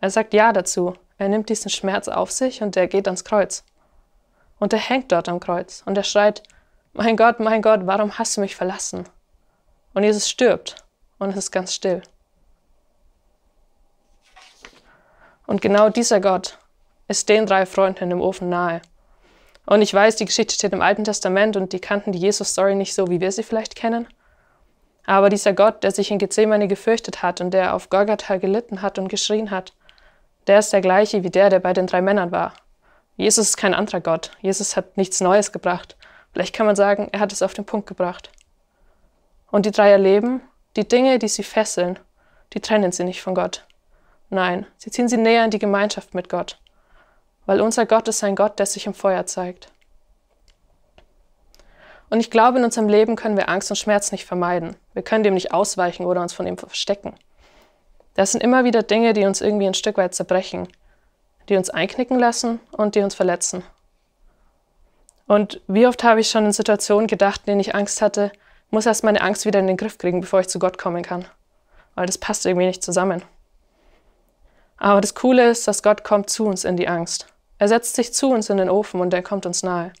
Er 0.00 0.10
sagt 0.10 0.34
Ja 0.34 0.52
dazu. 0.52 0.94
Er 1.18 1.28
nimmt 1.28 1.48
diesen 1.48 1.70
Schmerz 1.70 2.08
auf 2.08 2.30
sich 2.30 2.62
und 2.62 2.76
er 2.76 2.86
geht 2.86 3.06
ans 3.06 3.24
Kreuz. 3.24 3.64
Und 4.58 4.72
er 4.72 4.78
hängt 4.78 5.12
dort 5.12 5.28
am 5.28 5.40
Kreuz 5.40 5.82
und 5.84 5.96
er 5.96 6.04
schreit, 6.04 6.42
mein 6.92 7.16
Gott, 7.16 7.40
mein 7.40 7.60
Gott, 7.60 7.80
warum 7.84 8.18
hast 8.18 8.36
du 8.36 8.40
mich 8.40 8.56
verlassen? 8.56 9.04
Und 9.94 10.04
Jesus 10.04 10.28
stirbt 10.28 10.76
und 11.18 11.30
es 11.30 11.36
ist 11.36 11.50
ganz 11.50 11.74
still. 11.74 12.02
Und 15.46 15.60
genau 15.60 15.90
dieser 15.90 16.20
Gott 16.20 16.58
ist 17.08 17.28
den 17.28 17.46
drei 17.46 17.66
Freunden 17.66 18.10
im 18.10 18.20
Ofen 18.20 18.48
nahe. 18.48 18.80
Und 19.66 19.82
ich 19.82 19.92
weiß, 19.92 20.16
die 20.16 20.24
Geschichte 20.24 20.54
steht 20.54 20.72
im 20.72 20.82
Alten 20.82 21.04
Testament 21.04 21.56
und 21.56 21.72
die 21.72 21.80
kannten 21.80 22.12
die 22.12 22.18
Jesus-Story 22.18 22.74
nicht 22.74 22.94
so, 22.94 23.08
wie 23.08 23.20
wir 23.20 23.32
sie 23.32 23.42
vielleicht 23.42 23.76
kennen. 23.76 24.06
Aber 25.06 25.28
dieser 25.28 25.52
Gott, 25.52 25.82
der 25.82 25.90
sich 25.90 26.10
in 26.10 26.18
Gethsemane 26.18 26.68
gefürchtet 26.68 27.22
hat 27.22 27.40
und 27.40 27.52
der 27.52 27.74
auf 27.74 27.90
Golgatha 27.90 28.36
gelitten 28.36 28.82
hat 28.82 28.98
und 28.98 29.08
geschrien 29.08 29.50
hat, 29.50 29.72
der 30.46 30.58
ist 30.58 30.72
der 30.72 30.80
gleiche 30.80 31.24
wie 31.24 31.30
der, 31.30 31.50
der 31.50 31.60
bei 31.60 31.72
den 31.72 31.86
drei 31.86 32.02
Männern 32.02 32.30
war. 32.30 32.54
Jesus 33.16 33.48
ist 33.48 33.56
kein 33.56 33.74
anderer 33.74 34.00
Gott. 34.00 34.32
Jesus 34.40 34.76
hat 34.76 34.96
nichts 34.96 35.20
Neues 35.20 35.52
gebracht. 35.52 35.96
Vielleicht 36.32 36.54
kann 36.54 36.66
man 36.66 36.76
sagen, 36.76 37.08
er 37.12 37.20
hat 37.20 37.32
es 37.32 37.42
auf 37.42 37.54
den 37.54 37.64
Punkt 37.64 37.86
gebracht. 37.86 38.30
Und 39.50 39.66
die 39.66 39.70
drei 39.70 39.90
erleben, 39.90 40.40
die 40.76 40.88
Dinge, 40.88 41.18
die 41.18 41.28
sie 41.28 41.44
fesseln, 41.44 41.98
die 42.52 42.60
trennen 42.60 42.90
sie 42.90 43.04
nicht 43.04 43.22
von 43.22 43.34
Gott. 43.34 43.64
Nein, 44.30 44.66
sie 44.76 44.90
ziehen 44.90 45.08
sie 45.08 45.16
näher 45.16 45.44
in 45.44 45.50
die 45.50 45.60
Gemeinschaft 45.60 46.14
mit 46.14 46.28
Gott. 46.28 46.58
Weil 47.46 47.60
unser 47.60 47.86
Gott 47.86 48.08
ist 48.08 48.24
ein 48.24 48.34
Gott, 48.34 48.58
der 48.58 48.66
sich 48.66 48.86
im 48.86 48.94
Feuer 48.94 49.26
zeigt. 49.26 49.68
Und 52.10 52.20
ich 52.20 52.30
glaube, 52.30 52.58
in 52.58 52.64
unserem 52.64 52.88
Leben 52.88 53.16
können 53.16 53.36
wir 53.36 53.48
Angst 53.48 53.70
und 53.70 53.76
Schmerz 53.76 54.12
nicht 54.12 54.24
vermeiden. 54.24 54.76
Wir 54.92 55.02
können 55.02 55.24
dem 55.24 55.34
nicht 55.34 55.52
ausweichen 55.52 56.04
oder 56.04 56.20
uns 56.20 56.32
von 56.32 56.46
ihm 56.46 56.58
verstecken. 56.58 57.14
Das 58.14 58.32
sind 58.32 58.42
immer 58.42 58.64
wieder 58.64 58.82
Dinge, 58.82 59.12
die 59.12 59.24
uns 59.24 59.40
irgendwie 59.40 59.66
ein 59.66 59.74
Stück 59.74 59.96
weit 59.96 60.14
zerbrechen, 60.14 60.68
die 61.48 61.56
uns 61.56 61.70
einknicken 61.70 62.18
lassen 62.18 62.60
und 62.72 62.94
die 62.94 63.00
uns 63.00 63.14
verletzen. 63.14 63.62
Und 65.26 65.60
wie 65.66 65.86
oft 65.86 66.04
habe 66.04 66.20
ich 66.20 66.30
schon 66.30 66.44
in 66.44 66.52
Situationen 66.52 67.06
gedacht, 67.06 67.42
in 67.42 67.52
denen 67.52 67.60
ich 67.60 67.74
Angst 67.74 68.02
hatte, 68.02 68.30
muss 68.70 68.86
erst 68.86 69.04
meine 69.04 69.22
Angst 69.22 69.46
wieder 69.46 69.60
in 69.60 69.66
den 69.66 69.76
Griff 69.76 69.98
kriegen, 69.98 70.20
bevor 70.20 70.40
ich 70.40 70.48
zu 70.48 70.58
Gott 70.58 70.78
kommen 70.78 71.02
kann. 71.02 71.24
Weil 71.94 72.06
das 72.06 72.18
passt 72.18 72.44
irgendwie 72.44 72.66
nicht 72.66 72.82
zusammen. 72.82 73.22
Aber 74.76 75.00
das 75.00 75.14
Coole 75.14 75.48
ist, 75.48 75.66
dass 75.66 75.82
Gott 75.82 76.04
kommt 76.04 76.28
zu 76.28 76.46
uns 76.46 76.64
in 76.64 76.76
die 76.76 76.88
Angst. 76.88 77.26
Er 77.58 77.68
setzt 77.68 77.94
sich 77.94 78.12
zu 78.12 78.30
uns 78.30 78.50
in 78.50 78.56
den 78.56 78.68
Ofen 78.68 79.00
und 79.00 79.14
er 79.14 79.22
kommt 79.22 79.46
uns 79.46 79.62
nahe. 79.62 79.92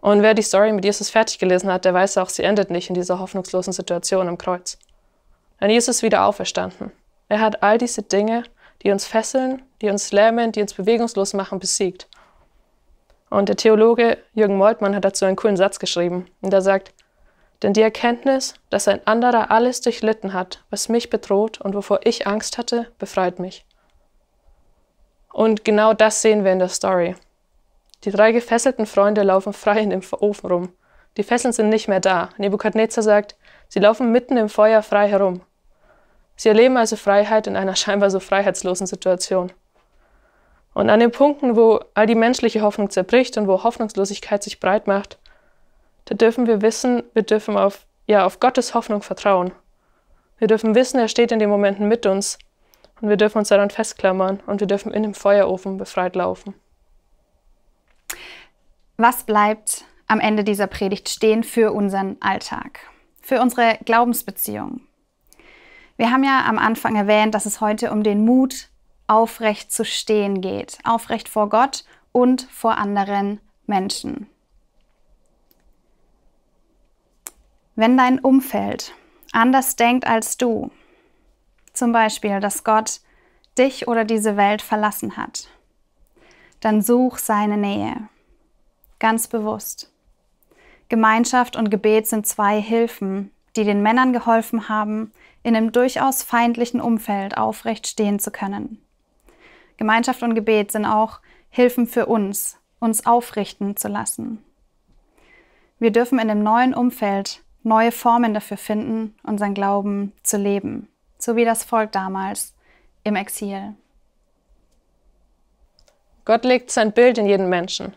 Und 0.00 0.22
wer 0.22 0.34
die 0.34 0.42
Story 0.42 0.72
mit 0.72 0.84
Jesus 0.84 1.10
fertig 1.10 1.38
gelesen 1.38 1.72
hat, 1.72 1.84
der 1.84 1.94
weiß 1.94 2.18
auch, 2.18 2.28
sie 2.28 2.42
endet 2.42 2.70
nicht 2.70 2.88
in 2.88 2.94
dieser 2.94 3.18
hoffnungslosen 3.18 3.72
Situation 3.72 4.28
am 4.28 4.36
Kreuz. 4.36 4.78
Denn 5.60 5.70
Jesus 5.70 5.96
ist 5.96 6.02
wieder 6.02 6.26
auferstanden. 6.26 6.90
Er 7.28 7.40
hat 7.40 7.62
all 7.62 7.78
diese 7.78 8.02
Dinge, 8.02 8.42
die 8.82 8.90
uns 8.90 9.06
fesseln, 9.06 9.62
die 9.80 9.90
uns 9.90 10.12
lähmen, 10.12 10.52
die 10.52 10.62
uns 10.62 10.74
bewegungslos 10.74 11.34
machen, 11.34 11.58
besiegt. 11.58 12.08
Und 13.30 13.48
der 13.48 13.56
Theologe 13.56 14.18
Jürgen 14.34 14.56
Moltmann 14.56 14.94
hat 14.94 15.04
dazu 15.04 15.24
einen 15.24 15.36
coolen 15.36 15.56
Satz 15.56 15.78
geschrieben. 15.78 16.26
Und 16.40 16.52
er 16.52 16.62
sagt, 16.62 16.92
denn 17.62 17.72
die 17.72 17.80
Erkenntnis, 17.80 18.54
dass 18.70 18.88
ein 18.88 19.06
anderer 19.06 19.50
alles 19.50 19.80
durchlitten 19.80 20.32
hat, 20.32 20.64
was 20.70 20.88
mich 20.88 21.10
bedroht 21.10 21.60
und 21.60 21.74
wovor 21.74 22.00
ich 22.04 22.26
Angst 22.26 22.58
hatte, 22.58 22.88
befreit 22.98 23.38
mich. 23.38 23.64
Und 25.32 25.64
genau 25.64 25.94
das 25.94 26.20
sehen 26.20 26.44
wir 26.44 26.52
in 26.52 26.58
der 26.58 26.68
Story. 26.68 27.14
Die 28.04 28.10
drei 28.10 28.32
gefesselten 28.32 28.84
Freunde 28.84 29.22
laufen 29.22 29.52
frei 29.52 29.80
in 29.80 29.90
dem 29.90 30.02
Ofen 30.20 30.50
rum. 30.50 30.72
Die 31.16 31.22
Fesseln 31.22 31.52
sind 31.52 31.68
nicht 31.68 31.88
mehr 31.88 32.00
da. 32.00 32.30
Nebukadnezar 32.36 33.02
sagt, 33.02 33.36
sie 33.68 33.78
laufen 33.78 34.10
mitten 34.10 34.36
im 34.36 34.48
Feuer 34.48 34.82
frei 34.82 35.08
herum. 35.08 35.42
Sie 36.42 36.48
erleben 36.48 36.76
also 36.76 36.96
Freiheit 36.96 37.46
in 37.46 37.54
einer 37.54 37.76
scheinbar 37.76 38.10
so 38.10 38.18
freiheitslosen 38.18 38.88
Situation. 38.88 39.52
Und 40.74 40.90
an 40.90 40.98
den 40.98 41.12
Punkten, 41.12 41.54
wo 41.54 41.78
all 41.94 42.08
die 42.08 42.16
menschliche 42.16 42.62
Hoffnung 42.62 42.90
zerbricht 42.90 43.36
und 43.36 43.46
wo 43.46 43.62
Hoffnungslosigkeit 43.62 44.42
sich 44.42 44.58
breit 44.58 44.88
macht, 44.88 45.20
da 46.06 46.16
dürfen 46.16 46.48
wir 46.48 46.60
wissen, 46.60 47.04
wir 47.14 47.22
dürfen 47.22 47.56
auf, 47.56 47.86
ja, 48.08 48.26
auf 48.26 48.40
Gottes 48.40 48.74
Hoffnung 48.74 49.02
vertrauen. 49.02 49.52
Wir 50.38 50.48
dürfen 50.48 50.74
wissen, 50.74 50.98
er 50.98 51.06
steht 51.06 51.30
in 51.30 51.38
den 51.38 51.48
Momenten 51.48 51.86
mit 51.86 52.06
uns 52.06 52.38
und 53.00 53.08
wir 53.08 53.16
dürfen 53.16 53.38
uns 53.38 53.50
daran 53.50 53.70
festklammern 53.70 54.40
und 54.48 54.58
wir 54.58 54.66
dürfen 54.66 54.92
in 54.92 55.04
dem 55.04 55.14
Feuerofen 55.14 55.78
befreit 55.78 56.16
laufen. 56.16 56.54
Was 58.96 59.22
bleibt 59.22 59.84
am 60.08 60.18
Ende 60.18 60.42
dieser 60.42 60.66
Predigt 60.66 61.08
stehen 61.08 61.44
für 61.44 61.70
unseren 61.70 62.16
Alltag, 62.18 62.80
für 63.20 63.40
unsere 63.40 63.78
Glaubensbeziehung? 63.84 64.80
Wir 65.96 66.10
haben 66.10 66.24
ja 66.24 66.44
am 66.46 66.58
Anfang 66.58 66.96
erwähnt, 66.96 67.34
dass 67.34 67.46
es 67.46 67.60
heute 67.60 67.90
um 67.90 68.02
den 68.02 68.24
Mut, 68.24 68.68
aufrecht 69.06 69.72
zu 69.72 69.84
stehen 69.84 70.40
geht, 70.40 70.78
aufrecht 70.84 71.28
vor 71.28 71.48
Gott 71.48 71.84
und 72.12 72.42
vor 72.50 72.78
anderen 72.78 73.40
Menschen. 73.66 74.26
Wenn 77.74 77.96
dein 77.96 78.18
Umfeld 78.18 78.94
anders 79.32 79.76
denkt 79.76 80.06
als 80.06 80.36
du, 80.36 80.70
zum 81.72 81.92
Beispiel, 81.92 82.40
dass 82.40 82.64
Gott 82.64 83.00
dich 83.58 83.88
oder 83.88 84.04
diese 84.04 84.36
Welt 84.36 84.62
verlassen 84.62 85.16
hat, 85.16 85.48
dann 86.60 86.82
such 86.82 87.18
seine 87.18 87.56
Nähe. 87.56 88.08
Ganz 88.98 89.26
bewusst. 89.26 89.90
Gemeinschaft 90.88 91.56
und 91.56 91.70
Gebet 91.70 92.06
sind 92.06 92.26
zwei 92.26 92.60
Hilfen, 92.60 93.30
die 93.56 93.64
den 93.64 93.82
Männern 93.82 94.12
geholfen 94.12 94.68
haben, 94.68 95.12
in 95.42 95.56
einem 95.56 95.72
durchaus 95.72 96.22
feindlichen 96.22 96.80
Umfeld 96.80 97.36
aufrecht 97.36 97.86
stehen 97.86 98.18
zu 98.18 98.30
können. 98.30 98.82
Gemeinschaft 99.76 100.22
und 100.22 100.34
Gebet 100.34 100.72
sind 100.72 100.86
auch 100.86 101.20
Hilfen 101.50 101.86
für 101.86 102.06
uns, 102.06 102.58
uns 102.78 103.04
aufrichten 103.04 103.76
zu 103.76 103.88
lassen. 103.88 104.42
Wir 105.78 105.90
dürfen 105.90 106.18
in 106.18 106.28
dem 106.28 106.42
neuen 106.42 106.74
Umfeld 106.74 107.42
neue 107.62 107.92
Formen 107.92 108.34
dafür 108.34 108.56
finden, 108.56 109.14
unseren 109.22 109.54
Glauben 109.54 110.12
zu 110.22 110.36
leben, 110.36 110.88
so 111.18 111.36
wie 111.36 111.44
das 111.44 111.64
Volk 111.64 111.92
damals 111.92 112.54
im 113.04 113.16
Exil. 113.16 113.74
Gott 116.24 116.44
legt 116.44 116.70
sein 116.70 116.92
Bild 116.92 117.18
in 117.18 117.26
jeden 117.26 117.48
Menschen. 117.48 117.94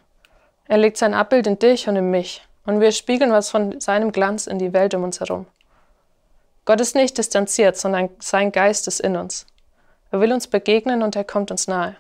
Er 0.68 0.78
legt 0.78 0.98
sein 0.98 1.14
Abbild 1.14 1.46
in 1.46 1.60
dich 1.60 1.88
und 1.88 1.96
in 1.96 2.10
mich. 2.10 2.42
Und 2.66 2.80
wir 2.80 2.92
spiegeln 2.92 3.32
was 3.32 3.50
von 3.50 3.80
seinem 3.80 4.12
Glanz 4.12 4.48
in 4.48 4.60
die 4.60 4.74
Welt 4.74 4.94
um 4.94 5.04
uns 5.04 5.20
herum. 5.20 5.46
Gott 6.66 6.82
ist 6.82 6.96
nicht 6.96 7.18
distanziert, 7.18 7.78
sondern 7.78 8.10
sein 8.20 8.52
Geist 8.52 8.88
ist 8.88 9.00
in 9.00 9.16
uns. 9.16 9.46
Er 10.12 10.20
will 10.20 10.34
uns 10.34 10.48
begegnen 10.48 11.04
und 11.04 11.16
er 11.16 11.24
kommt 11.24 11.52
uns 11.52 11.68
nahe. 11.68 11.96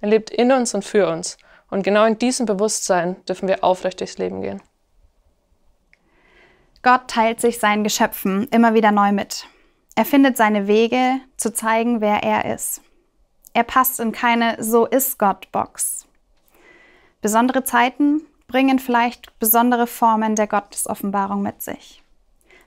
Er 0.00 0.08
lebt 0.08 0.30
in 0.30 0.50
uns 0.50 0.74
und 0.74 0.84
für 0.84 1.08
uns. 1.08 1.38
Und 1.70 1.84
genau 1.84 2.04
in 2.04 2.18
diesem 2.18 2.44
Bewusstsein 2.44 3.24
dürfen 3.24 3.48
wir 3.48 3.62
aufrecht 3.62 4.00
durchs 4.00 4.18
Leben 4.18 4.42
gehen. 4.42 4.60
Gott 6.82 7.06
teilt 7.06 7.40
sich 7.40 7.60
seinen 7.60 7.84
Geschöpfen 7.84 8.48
immer 8.48 8.74
wieder 8.74 8.90
neu 8.90 9.12
mit. 9.12 9.46
Er 9.94 10.04
findet 10.04 10.36
seine 10.36 10.66
Wege, 10.66 11.20
zu 11.36 11.52
zeigen, 11.52 12.00
wer 12.00 12.24
er 12.24 12.52
ist. 12.52 12.80
Er 13.52 13.62
passt 13.62 14.00
in 14.00 14.10
keine 14.10 14.56
So 14.62 14.86
ist 14.86 15.18
Gott-Box. 15.18 16.06
Besondere 17.20 17.62
Zeiten 17.62 18.22
bringen 18.52 18.78
vielleicht 18.78 19.38
besondere 19.38 19.86
Formen 19.86 20.36
der 20.36 20.46
Gottesoffenbarung 20.46 21.40
mit 21.40 21.62
sich. 21.62 22.02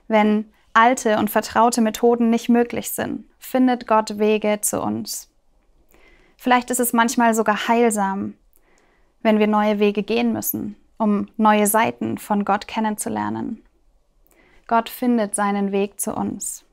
Wenn 0.08 0.52
alte 0.74 1.16
und 1.18 1.30
vertraute 1.30 1.80
Methoden 1.80 2.28
nicht 2.28 2.48
möglich 2.48 2.90
sind, 2.90 3.24
findet 3.38 3.86
Gott 3.86 4.18
Wege 4.18 4.58
zu 4.60 4.82
uns. 4.82 5.30
Vielleicht 6.36 6.70
ist 6.70 6.80
es 6.80 6.92
manchmal 6.92 7.34
sogar 7.34 7.68
heilsam, 7.68 8.34
wenn 9.22 9.38
wir 9.38 9.46
neue 9.46 9.78
Wege 9.78 10.02
gehen 10.02 10.32
müssen, 10.32 10.74
um 10.98 11.28
neue 11.36 11.68
Seiten 11.68 12.18
von 12.18 12.44
Gott 12.44 12.66
kennenzulernen. 12.66 13.62
Gott 14.66 14.88
findet 14.88 15.36
seinen 15.36 15.70
Weg 15.70 16.00
zu 16.00 16.14
uns. 16.14 16.64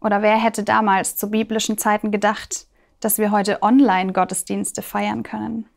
Oder 0.00 0.22
wer 0.22 0.36
hätte 0.36 0.62
damals 0.62 1.16
zu 1.16 1.30
biblischen 1.30 1.78
Zeiten 1.78 2.12
gedacht, 2.12 2.68
dass 3.00 3.18
wir 3.18 3.32
heute 3.32 3.60
Online-Gottesdienste 3.60 4.82
feiern 4.82 5.24
können? 5.24 5.68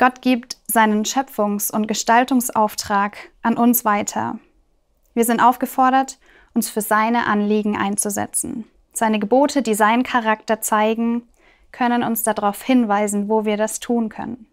Gott 0.00 0.22
gibt 0.22 0.56
seinen 0.66 1.04
Schöpfungs- 1.04 1.70
und 1.70 1.86
Gestaltungsauftrag 1.86 3.18
an 3.42 3.58
uns 3.58 3.84
weiter. 3.84 4.38
Wir 5.12 5.26
sind 5.26 5.40
aufgefordert, 5.42 6.18
uns 6.54 6.70
für 6.70 6.80
seine 6.80 7.26
Anliegen 7.26 7.76
einzusetzen. 7.76 8.64
Seine 8.94 9.18
Gebote, 9.18 9.60
die 9.60 9.74
seinen 9.74 10.02
Charakter 10.02 10.62
zeigen, 10.62 11.28
können 11.70 12.02
uns 12.02 12.22
darauf 12.22 12.62
hinweisen, 12.62 13.28
wo 13.28 13.44
wir 13.44 13.58
das 13.58 13.78
tun 13.78 14.08
können. 14.08 14.46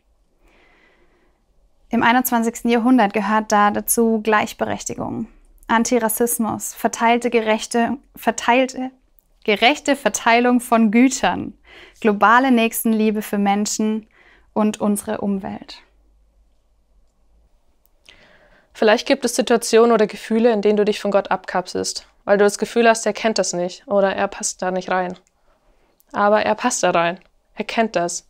Im 1.88 2.04
21. 2.04 2.66
Jahrhundert 2.66 3.14
gehört 3.14 3.50
da 3.54 3.72
dazu 3.72 4.20
Gleichberechtigung, 4.22 5.28
Antirassismus, 5.68 6.74
verteilte 6.74 7.30
gerechte, 7.30 7.96
verteilte, 8.18 8.92
gerechte 9.46 9.96
Verteilung 9.96 10.60
von 10.60 10.92
Gütern, 10.92 11.54
globale 12.02 12.52
Nächstenliebe 12.52 13.22
für 13.22 13.38
Menschen 13.38 14.08
und 14.58 14.82
unsere 14.82 15.20
Umwelt. 15.20 15.84
Vielleicht 18.74 19.08
gibt 19.08 19.24
es 19.24 19.36
Situationen 19.36 19.92
oder 19.92 20.08
Gefühle, 20.08 20.52
in 20.52 20.64
denen 20.64 20.78
du 20.78 20.84
dich 20.84 21.00
von 21.00 21.12
Gott 21.12 21.30
abkapselst, 21.30 22.08
weil 22.26 22.40
du 22.40 22.44
das 22.44 22.58
Gefühl 22.58 22.90
hast, 22.90 23.06
er 23.06 23.14
kennt 23.14 23.38
das 23.38 23.54
nicht 23.54 23.88
oder 23.88 24.16
er 24.16 24.28
passt 24.28 24.64
da 24.64 24.72
nicht 24.72 24.90
rein. 24.90 25.16
Aber 26.12 26.42
er 26.42 26.56
passt 26.56 26.82
da 26.82 26.90
rein. 26.90 27.20
Er 27.54 27.66
kennt 27.66 27.96
das. 27.96 28.28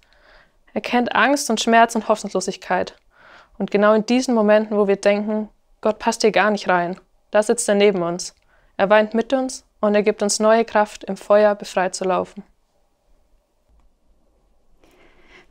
Er 0.73 0.81
kennt 0.81 1.15
Angst 1.15 1.49
und 1.49 1.61
Schmerz 1.61 1.95
und 1.95 2.09
Hoffnungslosigkeit. 2.09 2.97
Und 3.57 3.71
genau 3.71 3.93
in 3.93 4.05
diesen 4.05 4.35
Momenten, 4.35 4.75
wo 4.75 4.85
wir 4.89 4.97
denken, 4.97 5.47
Gott 5.79 5.97
passt 5.97 6.23
hier 6.23 6.33
gar 6.33 6.51
nicht 6.51 6.67
rein, 6.67 6.99
da 7.31 7.41
sitzt 7.41 7.69
er 7.69 7.75
neben 7.75 8.03
uns. 8.03 8.35
Er 8.75 8.89
weint 8.89 9.13
mit 9.13 9.31
uns 9.31 9.63
und 9.79 9.95
er 9.95 10.03
gibt 10.03 10.21
uns 10.21 10.41
neue 10.41 10.65
Kraft, 10.65 11.05
im 11.05 11.15
Feuer 11.15 11.55
befreit 11.55 11.95
zu 11.95 12.03
laufen. 12.03 12.43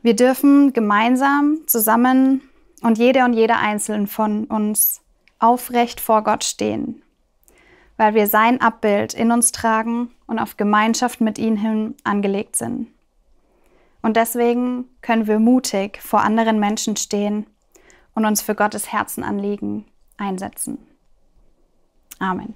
Wir 0.01 0.15
dürfen 0.15 0.73
gemeinsam 0.73 1.61
zusammen 1.67 2.41
und 2.81 2.97
jede 2.97 3.25
und 3.25 3.33
jeder 3.33 3.59
einzelne 3.59 4.07
von 4.07 4.45
uns 4.45 5.01
aufrecht 5.39 5.99
vor 5.99 6.23
Gott 6.23 6.43
stehen, 6.43 7.01
weil 7.97 8.13
wir 8.13 8.27
sein 8.27 8.61
Abbild 8.61 9.13
in 9.13 9.31
uns 9.31 9.51
tragen 9.51 10.11
und 10.27 10.39
auf 10.39 10.57
Gemeinschaft 10.57 11.21
mit 11.21 11.37
ihm 11.37 11.57
hin 11.57 11.95
angelegt 12.03 12.55
sind. 12.55 12.87
Und 14.01 14.15
deswegen 14.15 14.85
können 15.01 15.27
wir 15.27 15.39
mutig 15.39 15.99
vor 16.01 16.21
anderen 16.21 16.59
Menschen 16.59 16.95
stehen 16.95 17.47
und 18.13 18.25
uns 18.25 18.41
für 18.41 18.55
Gottes 18.55 18.91
Herzenanliegen 18.91 19.85
einsetzen. 20.17 20.77
Amen. 22.19 22.55